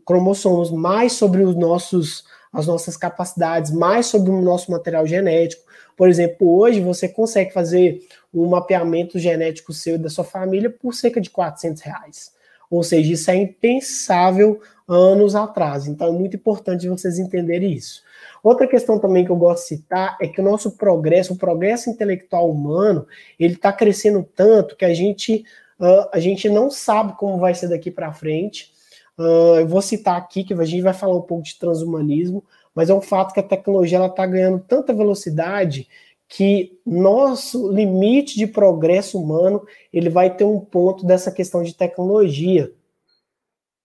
[0.06, 5.64] cromossomos, mais sobre os nossos, as nossas capacidades, mais sobre o nosso material genético.
[5.98, 8.00] Por exemplo, hoje você consegue fazer
[8.32, 12.32] um mapeamento genético seu e da sua família por cerca de 400 reais.
[12.72, 15.88] Ou seja, isso é impensável anos atrás.
[15.88, 18.02] Então é muito importante vocês entenderem isso.
[18.42, 21.90] Outra questão também que eu gosto de citar é que o nosso progresso, o progresso
[21.90, 23.06] intelectual humano,
[23.38, 25.44] ele está crescendo tanto que a gente,
[25.80, 28.72] uh, a gente não sabe como vai ser daqui para frente.
[29.18, 32.90] Uh, eu vou citar aqui que a gente vai falar um pouco de transhumanismo, mas
[32.90, 35.88] é um fato que a tecnologia está ganhando tanta velocidade
[36.34, 42.72] que nosso limite de progresso humano ele vai ter um ponto dessa questão de tecnologia.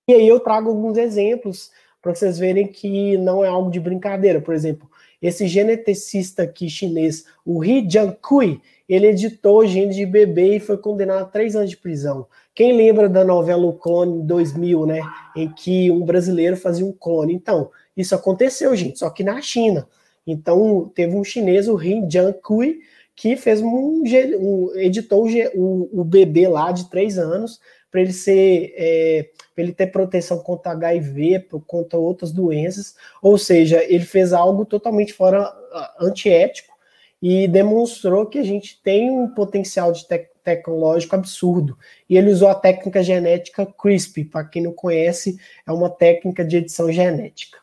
[0.09, 4.41] E aí eu trago alguns exemplos para vocês verem que não é algo de brincadeira.
[4.41, 4.89] Por exemplo,
[5.21, 11.23] esse geneticista aqui chinês, o He Jiankui, ele editou genes de bebê e foi condenado
[11.23, 12.29] a três anos de prisão.
[12.55, 15.01] Quem lembra da novela O Clone 2000, né,
[15.35, 17.35] em que um brasileiro fazia um clone?
[17.35, 19.89] Então, isso aconteceu, gente, só que na China.
[20.27, 22.81] Então, teve um chinês, o He Jiankui,
[23.15, 27.61] que fez um, um editou o, o, bebê lá de três anos
[27.91, 34.05] para ele ser é, ele ter proteção contra HIV, contra outras doenças, ou seja, ele
[34.05, 35.51] fez algo totalmente fora
[35.99, 36.77] antiético
[37.23, 41.77] e demonstrou que a gente tem um potencial de te tecnológico absurdo.
[42.09, 46.59] E ele usou a técnica genética CRISPR, para quem não conhece, é uma técnica de
[46.59, 47.59] edição genética.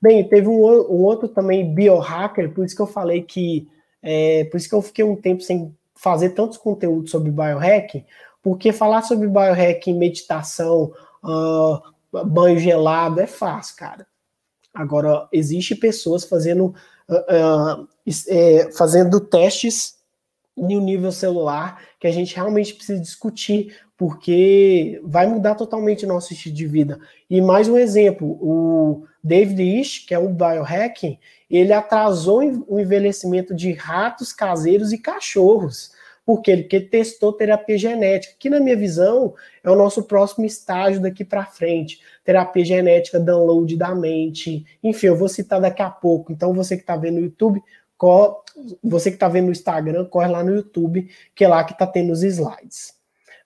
[0.00, 3.68] Bem, teve um, um outro também biohacker, por isso que eu falei que,
[4.02, 8.04] é, por isso que eu fiquei um tempo sem fazer tantos conteúdos sobre biohacking,
[8.42, 10.92] porque falar sobre biohacking, meditação,
[11.22, 14.06] uh, banho gelado é fácil, cara.
[14.74, 16.74] Agora, existe pessoas fazendo,
[17.08, 17.88] uh, uh,
[18.28, 19.96] é, fazendo testes
[20.56, 26.32] no nível celular que a gente realmente precisa discutir, porque vai mudar totalmente o nosso
[26.32, 26.98] estilo de vida.
[27.30, 33.54] E mais um exemplo, o David Ish, que é um biohacking, ele atrasou o envelhecimento
[33.54, 35.92] de ratos caseiros e cachorros.
[36.26, 41.22] Porque ele testou terapia genética, que na minha visão é o nosso próximo estágio daqui
[41.22, 42.00] para frente.
[42.24, 46.32] Terapia genética, download da mente, enfim, eu vou citar daqui a pouco.
[46.32, 47.62] Então você que está vendo no YouTube,
[48.82, 51.86] você que está vendo no Instagram, corre lá no YouTube, que é lá que está
[51.86, 52.94] tendo os slides.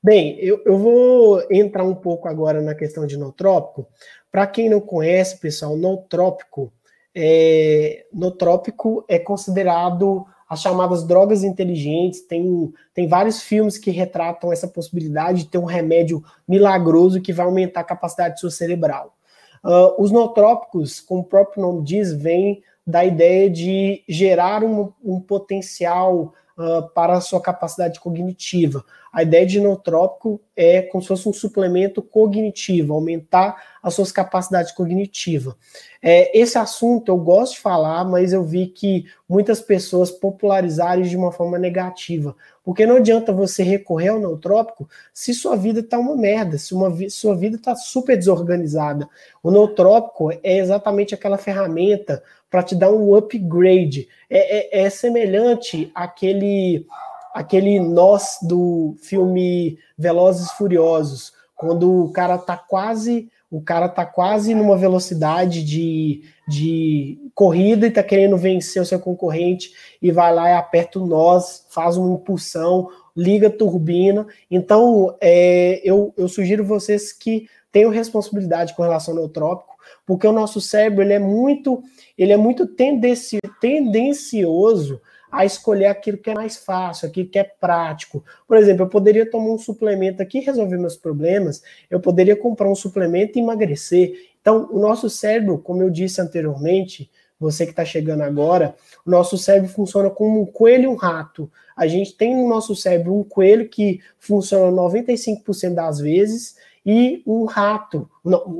[0.03, 3.89] Bem, eu, eu vou entrar um pouco agora na questão de nootrópico.
[4.31, 6.73] Para quem não conhece, pessoal, nootrópico
[7.21, 12.21] é, nootrópico é considerado as chamadas drogas inteligentes.
[12.21, 17.45] Tem, tem vários filmes que retratam essa possibilidade de ter um remédio milagroso que vai
[17.45, 19.17] aumentar a capacidade sua cerebral.
[19.65, 25.21] Uh, os nootrópicos, como o próprio nome diz, vêm da ideia de gerar um, um
[25.21, 28.85] potencial uh, para a sua capacidade cognitiva.
[29.13, 34.73] A ideia de nootrópico é como se fosse um suplemento cognitivo, aumentar as suas capacidades
[34.73, 35.55] cognitivas.
[36.01, 41.17] É, esse assunto eu gosto de falar, mas eu vi que muitas pessoas popularizaram de
[41.17, 42.37] uma forma negativa.
[42.63, 46.95] Porque não adianta você recorrer ao nootrópico se sua vida está uma merda, se uma,
[47.09, 49.09] sua vida está super desorganizada.
[49.43, 54.09] O nootrópico é exatamente aquela ferramenta para te dar um upgrade.
[54.29, 56.87] É, é, é semelhante àquele,
[57.35, 64.55] àquele nós do filme Velozes Furiosos, quando o cara tá quase o cara tá quase
[64.55, 70.51] numa velocidade de, de corrida e tá querendo vencer o seu concorrente e vai lá
[70.51, 74.27] e aperta o nós, faz uma impulsão, liga a turbina.
[74.51, 80.33] Então, é, eu, eu sugiro vocês que tenham responsabilidade com relação ao neutrópico, porque o
[80.33, 81.83] nosso cérebro ele é muito,
[82.19, 87.45] ele é muito tendenci, tendencioso a escolher aquilo que é mais fácil, aquilo que é
[87.45, 88.25] prático.
[88.47, 92.69] Por exemplo, eu poderia tomar um suplemento aqui e resolver meus problemas, eu poderia comprar
[92.69, 94.13] um suplemento e emagrecer.
[94.41, 98.75] Então, o nosso cérebro, como eu disse anteriormente, você que está chegando agora,
[99.07, 101.51] o nosso cérebro funciona como um coelho e um rato.
[101.77, 107.45] A gente tem no nosso cérebro um coelho que funciona 95% das vezes e um
[107.45, 108.11] rato,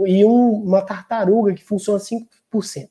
[0.07, 2.89] e um, uma tartaruga que funciona 5%.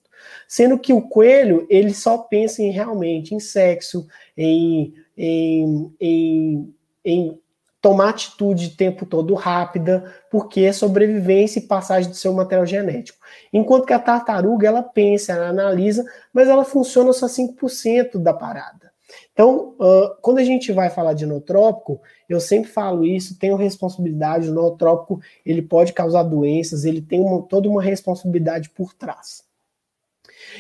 [0.48, 6.74] Sendo que o coelho, ele só pensa em realmente em sexo, em, em, em,
[7.04, 7.40] em
[7.82, 13.20] tomar atitude o tempo todo rápida, porque é sobrevivência e passagem do seu material genético.
[13.54, 16.04] Enquanto que a tartaruga, ela pensa, ela analisa,
[16.34, 18.92] mas ela funciona só 5% da parada.
[19.32, 24.50] Então, uh, quando a gente vai falar de nootrópico, eu sempre falo isso, tenho responsabilidade,
[24.50, 29.47] o nootrópico ele pode causar doenças, ele tem uma, toda uma responsabilidade por trás.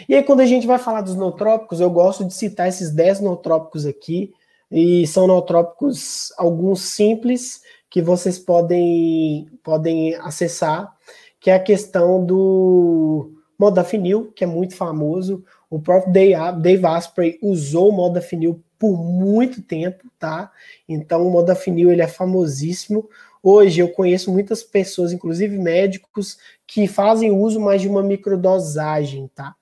[0.08, 3.22] E aí, quando a gente vai falar dos nootrópicos, eu gosto de citar esses 10
[3.22, 4.34] nootrópicos aqui,
[4.72, 10.94] e são nootrópicos, alguns simples, que vocês podem, podem acessar,
[11.40, 17.90] que é a questão do modafinil, que é muito famoso, o próprio Dave Asprey usou
[17.90, 20.52] o modafinil por muito tempo, tá?
[20.88, 23.10] Então o modafinil ele é famosíssimo.
[23.42, 29.56] Hoje eu conheço muitas pessoas, inclusive médicos, que fazem uso mais de uma microdosagem, tá?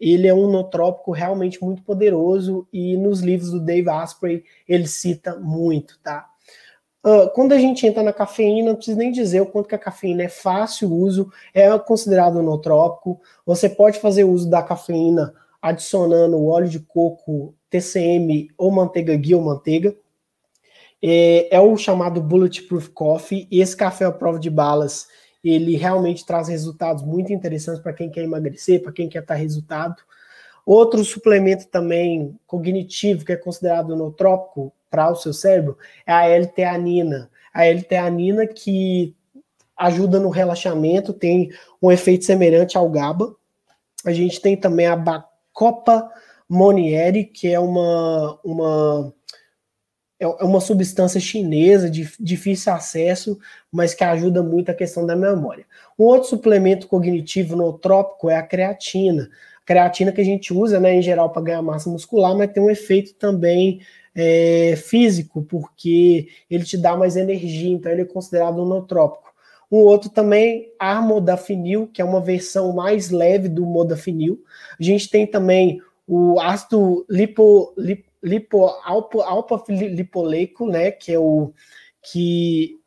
[0.00, 5.36] Ele é um nootrópico realmente muito poderoso e nos livros do Dave Asprey ele cita
[5.36, 6.28] muito, tá?
[7.06, 9.78] Uh, quando a gente entra na cafeína, não preciso nem dizer o quanto que a
[9.78, 13.20] cafeína é fácil uso, é considerado nootrópico.
[13.46, 15.32] Você pode fazer uso da cafeína
[15.62, 19.96] adicionando óleo de coco, TCM ou manteiga guia ou manteiga.
[21.00, 23.46] É, é o chamado Bulletproof Coffee.
[23.50, 25.06] E esse café à prova de balas,
[25.50, 29.96] ele realmente traz resultados muito interessantes para quem quer emagrecer, para quem quer ter resultado.
[30.64, 35.76] Outro suplemento também cognitivo, que é considerado nootrópico, para o seu cérebro
[36.06, 37.30] é a L-teanina.
[37.52, 39.14] A L-teanina que
[39.76, 41.50] ajuda no relaxamento, tem
[41.82, 43.34] um efeito semelhante ao GABA.
[44.04, 46.10] A gente tem também a Bacopa
[46.48, 49.12] Monieri, que é uma, uma,
[50.18, 53.38] é uma substância chinesa de difícil acesso,
[53.70, 55.66] mas que ajuda muito a questão da memória.
[55.98, 59.28] Um outro suplemento cognitivo nootrópico é a creatina.
[59.62, 62.62] A creatina que a gente usa, né, em geral, para ganhar massa muscular, mas tem
[62.62, 63.80] um efeito também
[64.14, 69.26] é, físico, porque ele te dá mais energia, então ele é considerado um nootrópico.
[69.70, 74.42] Um outro também, armodafinil, que é uma versão mais leve do modafinil.
[74.78, 77.74] A gente tem também o ácido lipo,
[78.26, 81.52] lipo alpa, alpa lipoleico, né, que é o
[82.02, 82.78] que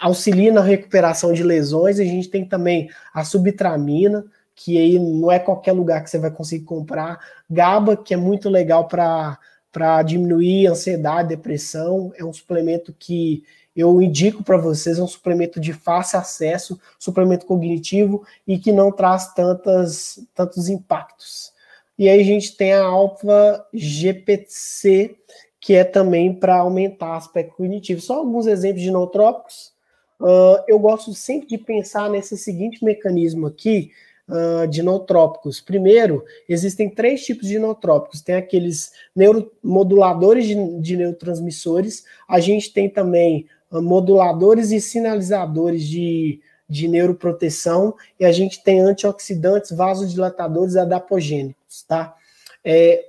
[0.00, 1.98] auxilia na recuperação de lesões.
[1.98, 4.24] A gente tem também a subtramina,
[4.54, 7.18] que aí não é qualquer lugar que você vai conseguir comprar.
[7.50, 9.38] GABA, que é muito legal para
[9.72, 12.10] para diminuir ansiedade, depressão.
[12.16, 13.44] É um suplemento que
[13.76, 18.90] eu indico para vocês, é um suplemento de fácil acesso, suplemento cognitivo e que não
[18.90, 21.52] traz tantas, tantos impactos.
[21.98, 25.16] E aí a gente tem a alfa GPC,
[25.60, 28.00] que é também para aumentar aspecto cognitivo.
[28.00, 29.72] Só alguns exemplos de nootrópicos.
[30.20, 33.90] Uh, eu gosto sempre de pensar nesse seguinte mecanismo aqui,
[34.28, 35.60] uh, de nootrópicos.
[35.60, 38.22] Primeiro, existem três tipos de nootrópicos.
[38.22, 46.40] Tem aqueles neuromoduladores de, de neurotransmissores, a gente tem também uh, moduladores e sinalizadores de,
[46.68, 50.78] de neuroproteção, e a gente tem antioxidantes, vasodilatadores e
[51.82, 52.14] tá?
[52.64, 53.04] É,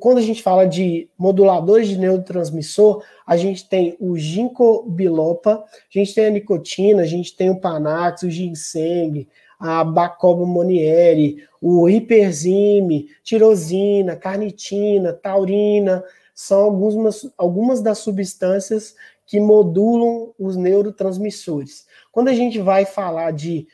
[0.00, 5.98] quando a gente fala de moduladores de neurotransmissor, a gente tem o ginkgo biloba, a
[5.98, 11.88] gente tem a nicotina, a gente tem o panax, o ginseng, a Bacobo Monieri, o
[11.88, 16.02] hiperzime, tirosina, carnitina, taurina,
[16.34, 18.94] são algumas, algumas das substâncias
[19.26, 21.86] que modulam os neurotransmissores.
[22.10, 23.66] Quando a gente vai falar de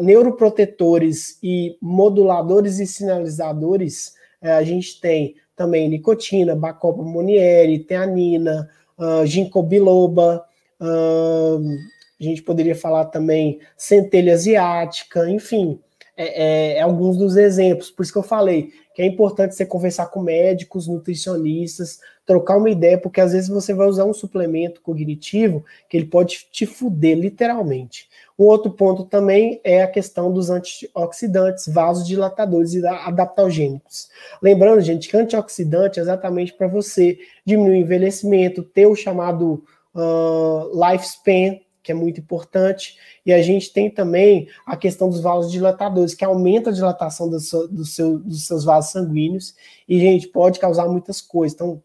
[0.00, 9.26] neuroprotetores e moduladores e sinalizadores, uh, a gente tem também nicotina, Bacopa Monieri, teanina, uh,
[9.26, 10.44] ginkgo biloba,
[10.78, 15.80] a gente poderia falar também centelha asiática, enfim,
[16.16, 17.90] é, é, é, alguns dos exemplos.
[17.90, 22.70] Por isso que eu falei que é importante você conversar com médicos, nutricionistas, trocar uma
[22.70, 27.18] ideia, porque às vezes você vai usar um suplemento cognitivo que ele pode te fuder,
[27.18, 28.08] literalmente.
[28.38, 34.10] Um outro ponto também é a questão dos antioxidantes, vasodilatadores e adaptogênicos.
[34.42, 39.64] Lembrando, gente, que antioxidante é exatamente para você diminuir o envelhecimento, ter o chamado
[39.94, 42.98] uh, lifespan, que é muito importante.
[43.24, 47.40] E a gente tem também a questão dos vasos dilatadores, que aumenta a dilatação do
[47.40, 49.54] seu, do seu, dos seus vasos sanguíneos.
[49.88, 51.54] E, gente, pode causar muitas coisas.
[51.54, 51.80] Então,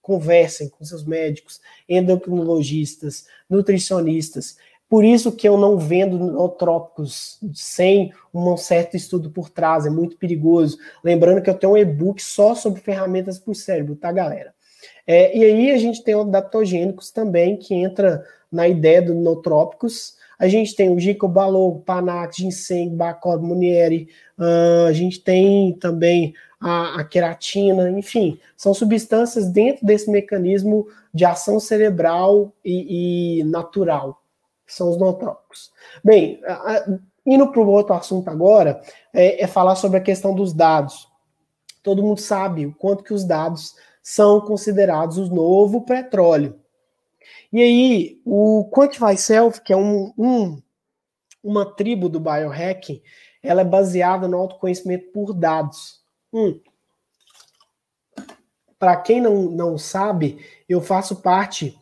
[0.00, 4.56] conversem com seus médicos, endocrinologistas, nutricionistas.
[4.92, 10.18] Por isso que eu não vendo nootrópicos sem um certo estudo por trás, é muito
[10.18, 10.76] perigoso.
[11.02, 14.52] Lembrando que eu tenho um e-book só sobre ferramentas para o cérebro, tá, galera?
[15.06, 18.22] É, e aí a gente tem adaptogênicos também, que entra
[18.52, 20.18] na ideia do nootrópicos.
[20.38, 27.00] A gente tem o Ginkgo Panax, Ginseng, Bacod, Munieri, uh, a gente tem também a,
[27.00, 34.21] a, queratina, enfim, são substâncias dentro desse mecanismo de ação cerebral e, e natural,
[34.72, 35.70] que são os nootrópicos.
[36.02, 36.40] Bem,
[37.26, 38.80] indo para o outro assunto agora,
[39.12, 41.08] é, é falar sobre a questão dos dados.
[41.82, 46.58] Todo mundo sabe o quanto que os dados são considerados o novo petróleo.
[47.52, 50.62] E aí, o Quantify Self, que é um, um,
[51.44, 53.02] uma tribo do biohacking,
[53.42, 56.00] ela é baseada no autoconhecimento por dados.
[56.32, 56.58] Hum.
[58.78, 61.78] Para quem não, não sabe, eu faço parte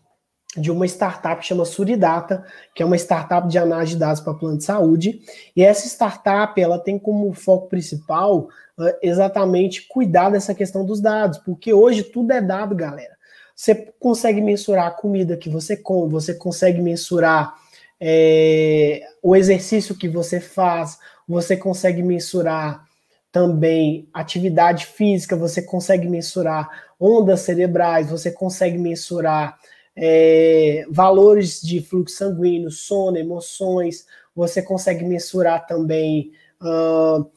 [0.57, 2.45] de uma startup que chama Suridata,
[2.75, 5.21] que é uma startup de análise de dados para plano de saúde.
[5.55, 11.39] E essa startup ela tem como foco principal uh, exatamente cuidar dessa questão dos dados,
[11.39, 13.17] porque hoje tudo é dado, galera.
[13.55, 17.55] você consegue mensurar a comida que você come, você consegue mensurar
[18.01, 20.99] é, o exercício que você faz,
[21.29, 22.85] você consegue mensurar
[23.31, 29.57] também atividade física, você consegue mensurar ondas cerebrais, você consegue mensurar
[30.03, 36.33] é, valores de fluxo sanguíneo, sono, emoções, você consegue mensurar também
[36.63, 37.31] uh,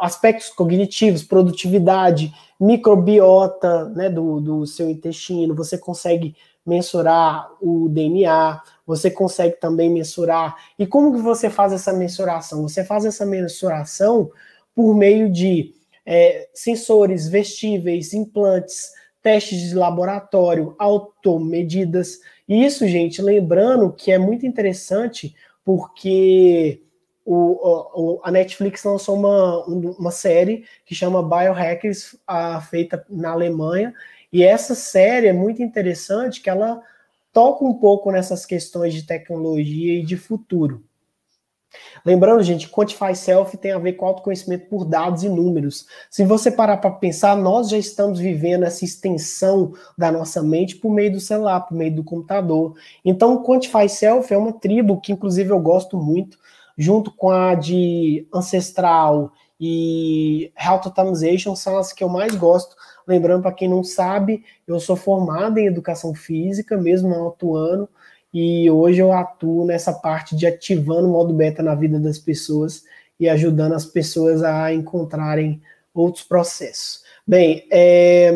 [0.00, 6.34] aspectos cognitivos, produtividade, microbiota né, do, do seu intestino, você consegue
[6.66, 10.56] mensurar o DNA, você consegue também mensurar.
[10.76, 12.62] E como que você faz essa mensuração?
[12.62, 14.28] Você faz essa mensuração
[14.74, 15.72] por meio de
[16.04, 18.90] é, sensores vestíveis, implantes,
[19.24, 22.20] testes de laboratório, automedidas.
[22.46, 26.82] E isso, gente, lembrando que é muito interessante porque
[27.24, 33.94] o, o, a Netflix lançou uma, uma série que chama Biohackers, a, feita na Alemanha,
[34.30, 36.82] e essa série é muito interessante que ela
[37.32, 40.84] toca um pouco nessas questões de tecnologia e de futuro.
[42.04, 45.86] Lembrando, gente, Quantify Self tem a ver com autoconhecimento por dados e números.
[46.10, 50.90] Se você parar para pensar, nós já estamos vivendo essa extensão da nossa mente por
[50.90, 52.74] meio do celular, por meio do computador.
[53.04, 56.38] Então, Quantify Self é uma tribo que, inclusive, eu gosto muito,
[56.76, 62.76] junto com a de Ancestral e Health Automation, são as que eu mais gosto.
[63.06, 67.88] Lembrando, para quem não sabe, eu sou formado em educação física, mesmo não atuando,
[68.34, 72.82] e hoje eu atuo nessa parte de ativando o modo beta na vida das pessoas
[73.18, 75.62] e ajudando as pessoas a encontrarem
[75.94, 77.04] outros processos.
[77.24, 78.32] Bem, é,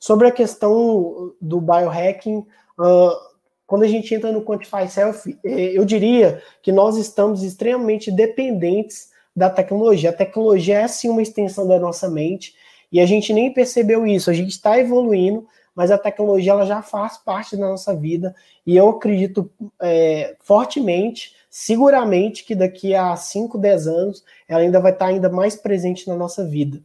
[0.00, 2.38] sobre a questão do biohacking,
[2.78, 3.34] uh,
[3.66, 9.10] quando a gente entra no Quantify Self, é, eu diria que nós estamos extremamente dependentes
[9.36, 10.08] da tecnologia.
[10.08, 12.54] A tecnologia é sim uma extensão da nossa mente
[12.90, 14.30] e a gente nem percebeu isso.
[14.30, 18.34] A gente está evoluindo, mas a tecnologia ela já faz parte da nossa vida
[18.66, 19.50] e eu acredito
[19.80, 25.56] é, fortemente, seguramente, que daqui a 5, 10 anos ela ainda vai estar ainda mais
[25.56, 26.80] presente na nossa vida.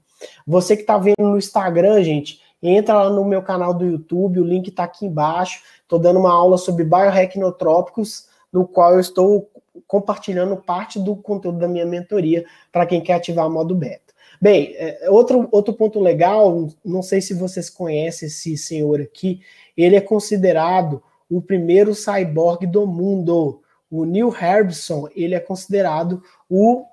[0.46, 4.46] Você que está vendo no Instagram, gente, entra lá no meu canal do YouTube, o
[4.46, 5.62] link está aqui embaixo.
[5.82, 9.50] Estou dando uma aula sobre biorecnotrópicos, no qual eu estou
[9.88, 14.09] compartilhando parte do conteúdo da minha mentoria para quem quer ativar o modo beta.
[14.42, 19.42] Bem, é, outro, outro ponto legal, não sei se vocês conhecem esse senhor aqui,
[19.76, 23.62] ele é considerado o primeiro cyborg do mundo.
[23.92, 26.86] O Neil Harbison, ele é considerado o,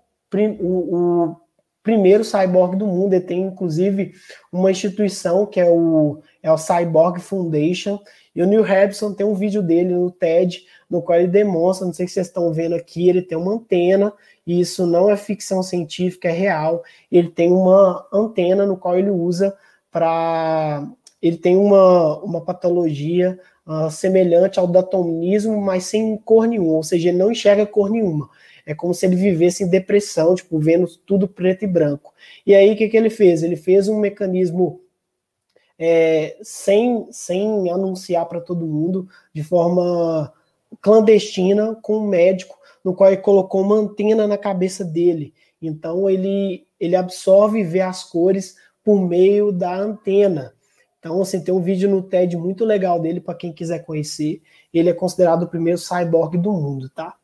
[0.61, 1.37] o, o
[1.83, 3.15] primeiro cyborg do mundo.
[3.15, 4.13] Ele tem, inclusive,
[4.53, 8.01] uma instituição que é o, é o Cyborg Foundation.
[8.35, 11.95] E o Neil Harbison tem um vídeo dele no TED, no qual ele demonstra, não
[11.95, 14.13] sei se vocês estão vendo aqui, ele tem uma antena,
[14.47, 16.85] e isso não é ficção científica, é real.
[17.11, 19.57] Ele tem uma antena no qual ele usa
[19.91, 20.87] para.
[21.21, 27.09] Ele tem uma, uma patologia uh, semelhante ao datonismo, mas sem cor nenhuma, ou seja,
[27.09, 28.29] ele não enxerga cor nenhuma.
[28.65, 32.13] É como se ele vivesse em depressão, tipo, vendo tudo preto e branco.
[32.45, 33.43] E aí, o que, que ele fez?
[33.43, 34.81] Ele fez um mecanismo
[35.79, 40.33] é, sem, sem anunciar para todo mundo, de forma
[40.81, 42.57] clandestina, com um médico,
[42.87, 45.35] no qual ele colocou uma antena na cabeça dele.
[45.61, 50.55] Então, ele, ele absorve e vê as cores por meio da antena.
[51.01, 54.41] Então, assim, tem um vídeo no TED muito legal dele para quem quiser conhecer.
[54.73, 57.17] Ele é considerado o primeiro cyborg do mundo, tá?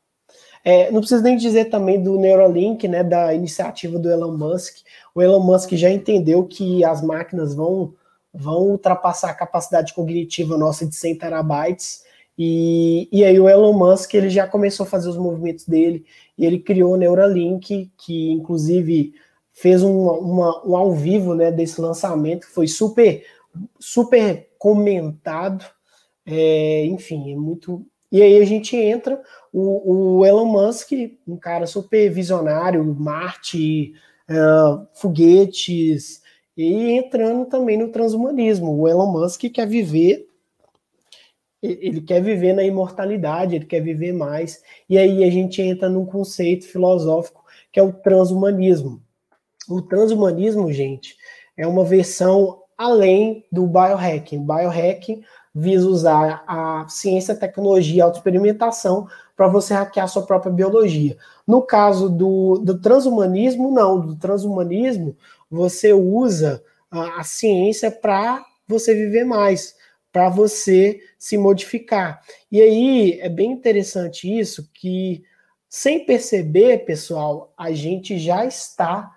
[0.64, 4.78] É, não preciso nem dizer também do Neuralink, né, da iniciativa do Elon Musk.
[5.14, 7.94] O Elon Musk já entendeu que as máquinas vão,
[8.34, 12.01] vão ultrapassar a capacidade cognitiva nossa de 100 terabytes.
[12.38, 16.04] E, e aí o Elon Musk ele já começou a fazer os movimentos dele
[16.36, 19.14] e ele criou o Neuralink, que inclusive
[19.52, 23.24] fez um, uma, um ao vivo né, desse lançamento, foi super,
[23.78, 25.64] super comentado.
[26.24, 29.20] É, enfim, é muito, e aí a gente entra,
[29.52, 30.92] o, o Elon Musk,
[31.26, 33.92] um cara super visionário, Marte,
[34.30, 36.22] uh, foguetes,
[36.56, 38.78] e entrando também no transhumanismo.
[38.78, 40.28] O Elon Musk quer viver,
[41.62, 44.62] ele quer viver na imortalidade, ele quer viver mais.
[44.88, 49.00] E aí a gente entra num conceito filosófico que é o transhumanismo.
[49.68, 51.16] O transhumanismo, gente,
[51.56, 54.44] é uma versão além do biohacking.
[54.44, 55.22] Biohacking
[55.54, 59.06] visa usar a ciência, a tecnologia, a autoexperimentação
[59.36, 61.16] para você hackear sua própria biologia.
[61.46, 64.00] No caso do, do transhumanismo, não.
[64.00, 65.16] Do transhumanismo,
[65.50, 69.74] você usa a, a ciência para você viver mais,
[70.12, 72.20] para você se modificar.
[72.50, 75.24] E aí é bem interessante isso, que
[75.68, 79.10] sem perceber, pessoal, a gente já está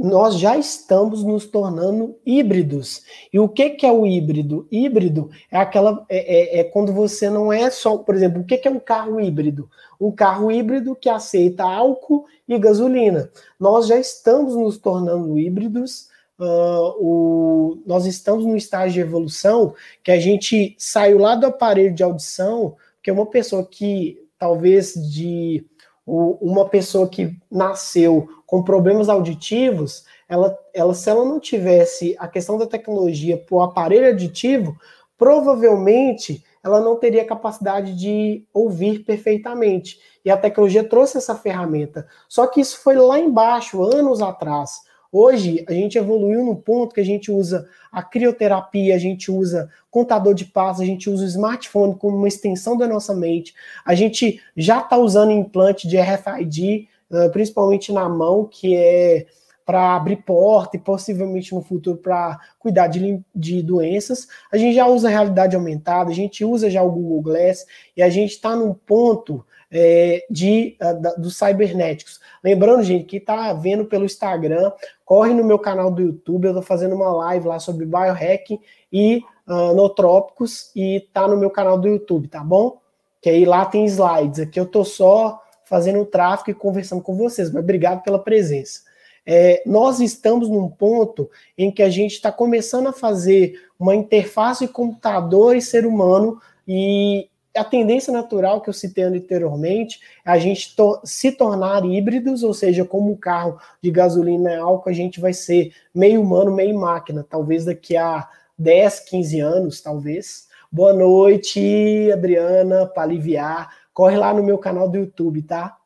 [0.00, 3.02] nós já estamos nos tornando híbridos.
[3.30, 4.66] E o que, que é o híbrido?
[4.72, 8.56] Híbrido é aquela é, é, é quando você não é só, por exemplo, o que,
[8.56, 9.68] que é um carro híbrido?
[10.00, 13.30] Um carro híbrido que aceita álcool e gasolina.
[13.58, 16.08] Nós já estamos nos tornando híbridos.
[16.40, 21.94] Uh, o, nós estamos no estágio de evolução que a gente saiu lá do aparelho
[21.94, 25.62] de audição, que é uma pessoa que talvez de
[26.06, 32.58] uma pessoa que nasceu com problemas auditivos, ela, ela, se ela não tivesse a questão
[32.58, 34.76] da tecnologia para o aparelho auditivo,
[35.16, 40.00] provavelmente ela não teria capacidade de ouvir perfeitamente.
[40.24, 42.06] E a tecnologia trouxe essa ferramenta.
[42.28, 44.80] Só que isso foi lá embaixo, anos atrás.
[45.12, 49.68] Hoje, a gente evoluiu no ponto que a gente usa a crioterapia, a gente usa
[49.90, 53.52] contador de passos, a gente usa o smartphone como uma extensão da nossa mente,
[53.84, 56.88] a gente já está usando implante de RFID,
[57.32, 59.26] principalmente na mão, que é
[59.70, 64.26] para abrir porta e possivelmente no futuro para cuidar de, de doenças.
[64.52, 67.64] A gente já usa realidade aumentada, a gente usa já o Google Glass
[67.96, 72.20] e a gente está num ponto é, de, uh, dos cybernéticos.
[72.42, 74.72] Lembrando, gente, que está vendo pelo Instagram,
[75.04, 78.58] corre no meu canal do YouTube, eu estou fazendo uma live lá sobre biohacking
[78.92, 82.78] e uh, nootrópicos e tá no meu canal do YouTube, tá bom?
[83.20, 84.40] Que aí lá tem slides.
[84.40, 88.80] Aqui eu estou só fazendo o tráfego e conversando com vocês, mas obrigado pela presença.
[89.24, 94.66] É, nós estamos num ponto em que a gente está começando a fazer uma interface
[94.66, 100.74] computador e ser humano e a tendência natural que eu citei anteriormente é a gente
[100.76, 105.20] to se tornar híbridos, ou seja, como um carro de gasolina e álcool, a gente
[105.20, 110.48] vai ser meio humano, meio máquina, talvez daqui a 10, 15 anos, talvez.
[110.70, 113.74] Boa noite, Adriana, para aliviar.
[113.92, 115.76] Corre lá no meu canal do YouTube, tá?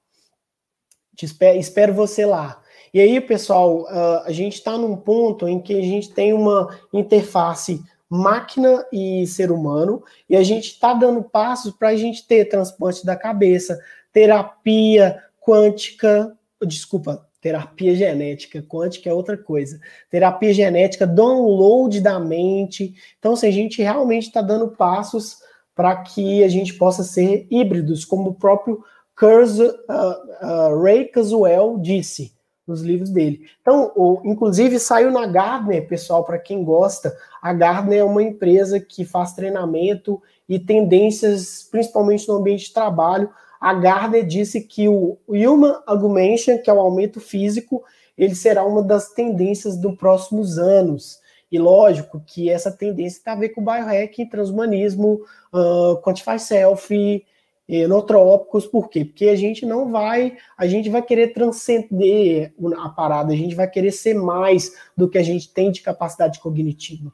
[1.17, 2.61] Te espero, espero você lá.
[2.93, 3.87] E aí, pessoal,
[4.25, 9.51] a gente está num ponto em que a gente tem uma interface máquina e ser
[9.51, 13.79] humano, e a gente está dando passos para a gente ter transplante da cabeça,
[14.13, 16.37] terapia quântica,
[16.67, 19.79] desculpa, terapia genética, quântica é outra coisa,
[20.09, 22.95] terapia genética, download da mente.
[23.19, 25.39] Então, se a gente realmente está dando passos
[25.75, 28.83] para que a gente possa ser híbridos, como o próprio
[29.21, 32.33] uh, uh, Ray Kurzweil disse
[32.67, 33.43] nos livros dele.
[33.61, 38.81] Então, o, inclusive saiu na Gardner, pessoal, para quem gosta, a Gardner é uma empresa
[38.81, 43.29] que faz treinamento e tendências, principalmente no ambiente de trabalho.
[43.61, 47.83] A Gardner disse que o Human Augmentation, que é o aumento físico,
[48.17, 51.23] ele será uma das tendências dos próximos anos.
[51.51, 55.21] E lógico que essa tendência tem a ver com biohacking, transhumanismo,
[55.53, 57.25] uh, quantify self,
[57.69, 59.05] enotrópicos, por quê?
[59.05, 63.69] Porque a gente não vai, a gente vai querer transcender a parada, a gente vai
[63.69, 67.11] querer ser mais do que a gente tem de capacidade cognitiva.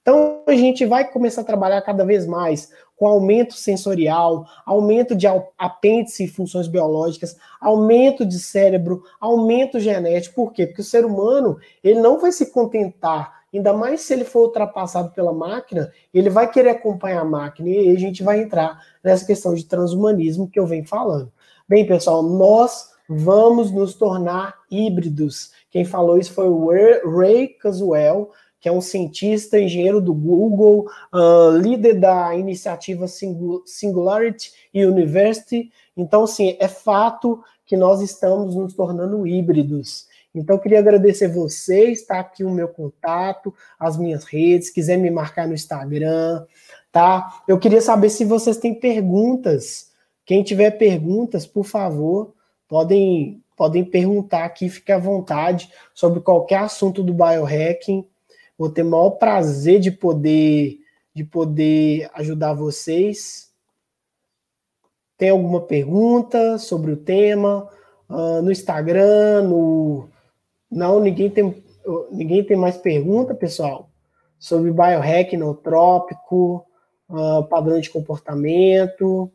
[0.00, 5.26] Então a gente vai começar a trabalhar cada vez mais com aumento sensorial, aumento de
[5.56, 10.34] apêndice e funções biológicas, aumento de cérebro, aumento genético.
[10.34, 10.66] Por quê?
[10.66, 15.10] Porque o ser humano, ele não vai se contentar ainda mais se ele for ultrapassado
[15.10, 19.54] pela máquina, ele vai querer acompanhar a máquina e a gente vai entrar nessa questão
[19.54, 21.32] de transhumanismo que eu venho falando.
[21.68, 25.52] Bem, pessoal, nós vamos nos tornar híbridos.
[25.70, 26.68] Quem falou isso foi o
[27.18, 28.30] Ray Kurzweil,
[28.60, 35.70] que é um cientista, engenheiro do Google, uh, líder da iniciativa Singularity University.
[35.96, 40.07] Então, sim, é fato que nós estamos nos tornando híbridos.
[40.34, 45.48] Então, queria agradecer vocês, tá aqui o meu contato, as minhas redes, quiser me marcar
[45.48, 46.44] no Instagram,
[46.92, 47.42] tá?
[47.48, 49.90] Eu queria saber se vocês têm perguntas.
[50.24, 52.34] Quem tiver perguntas, por favor,
[52.68, 58.06] podem podem perguntar aqui, fique à vontade sobre qualquer assunto do biohacking.
[58.56, 60.78] Vou ter o maior prazer de poder
[61.12, 63.50] de poder ajudar vocês.
[65.16, 67.68] Tem alguma pergunta sobre o tema?
[68.08, 70.08] Uh, no Instagram, no,
[70.70, 71.64] não, ninguém tem,
[72.10, 73.90] ninguém tem mais pergunta, pessoal,
[74.38, 76.66] sobre biohack nootrópico,
[77.08, 79.32] uh, padrão de comportamento.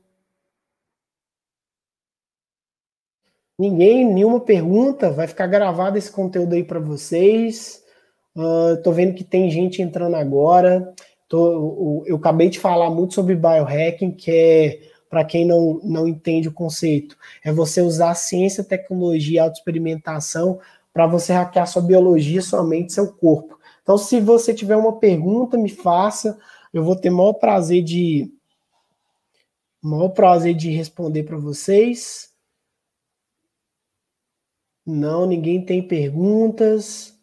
[3.57, 7.83] Ninguém, nenhuma pergunta, vai ficar gravado esse conteúdo aí para vocês.
[8.35, 10.93] Uh, tô vendo que tem gente entrando agora.
[11.27, 16.47] Tô, eu acabei de falar muito sobre biohacking, que é, para quem não, não entende
[16.47, 20.59] o conceito, é você usar ciência, tecnologia e autoexperimentação
[20.93, 23.59] para você hackear sua biologia, sua mente, seu corpo.
[23.81, 26.39] Então, se você tiver uma pergunta, me faça.
[26.71, 28.31] Eu vou ter maior prazer de
[29.81, 32.31] maior prazer de responder para vocês.
[34.85, 37.13] Não, ninguém tem perguntas.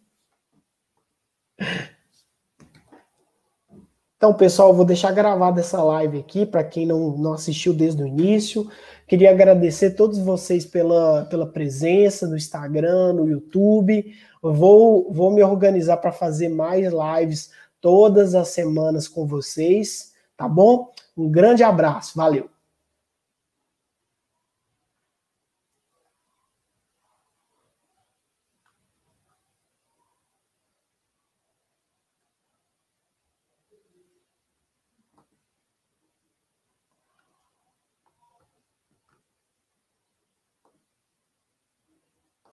[4.16, 8.02] Então, pessoal, eu vou deixar gravada essa live aqui para quem não, não assistiu desde
[8.02, 8.70] o início.
[9.10, 14.14] Queria agradecer a todos vocês pela, pela presença no Instagram, no YouTube.
[14.40, 17.50] Vou, vou me organizar para fazer mais lives
[17.80, 20.92] todas as semanas com vocês, tá bom?
[21.16, 22.48] Um grande abraço, valeu!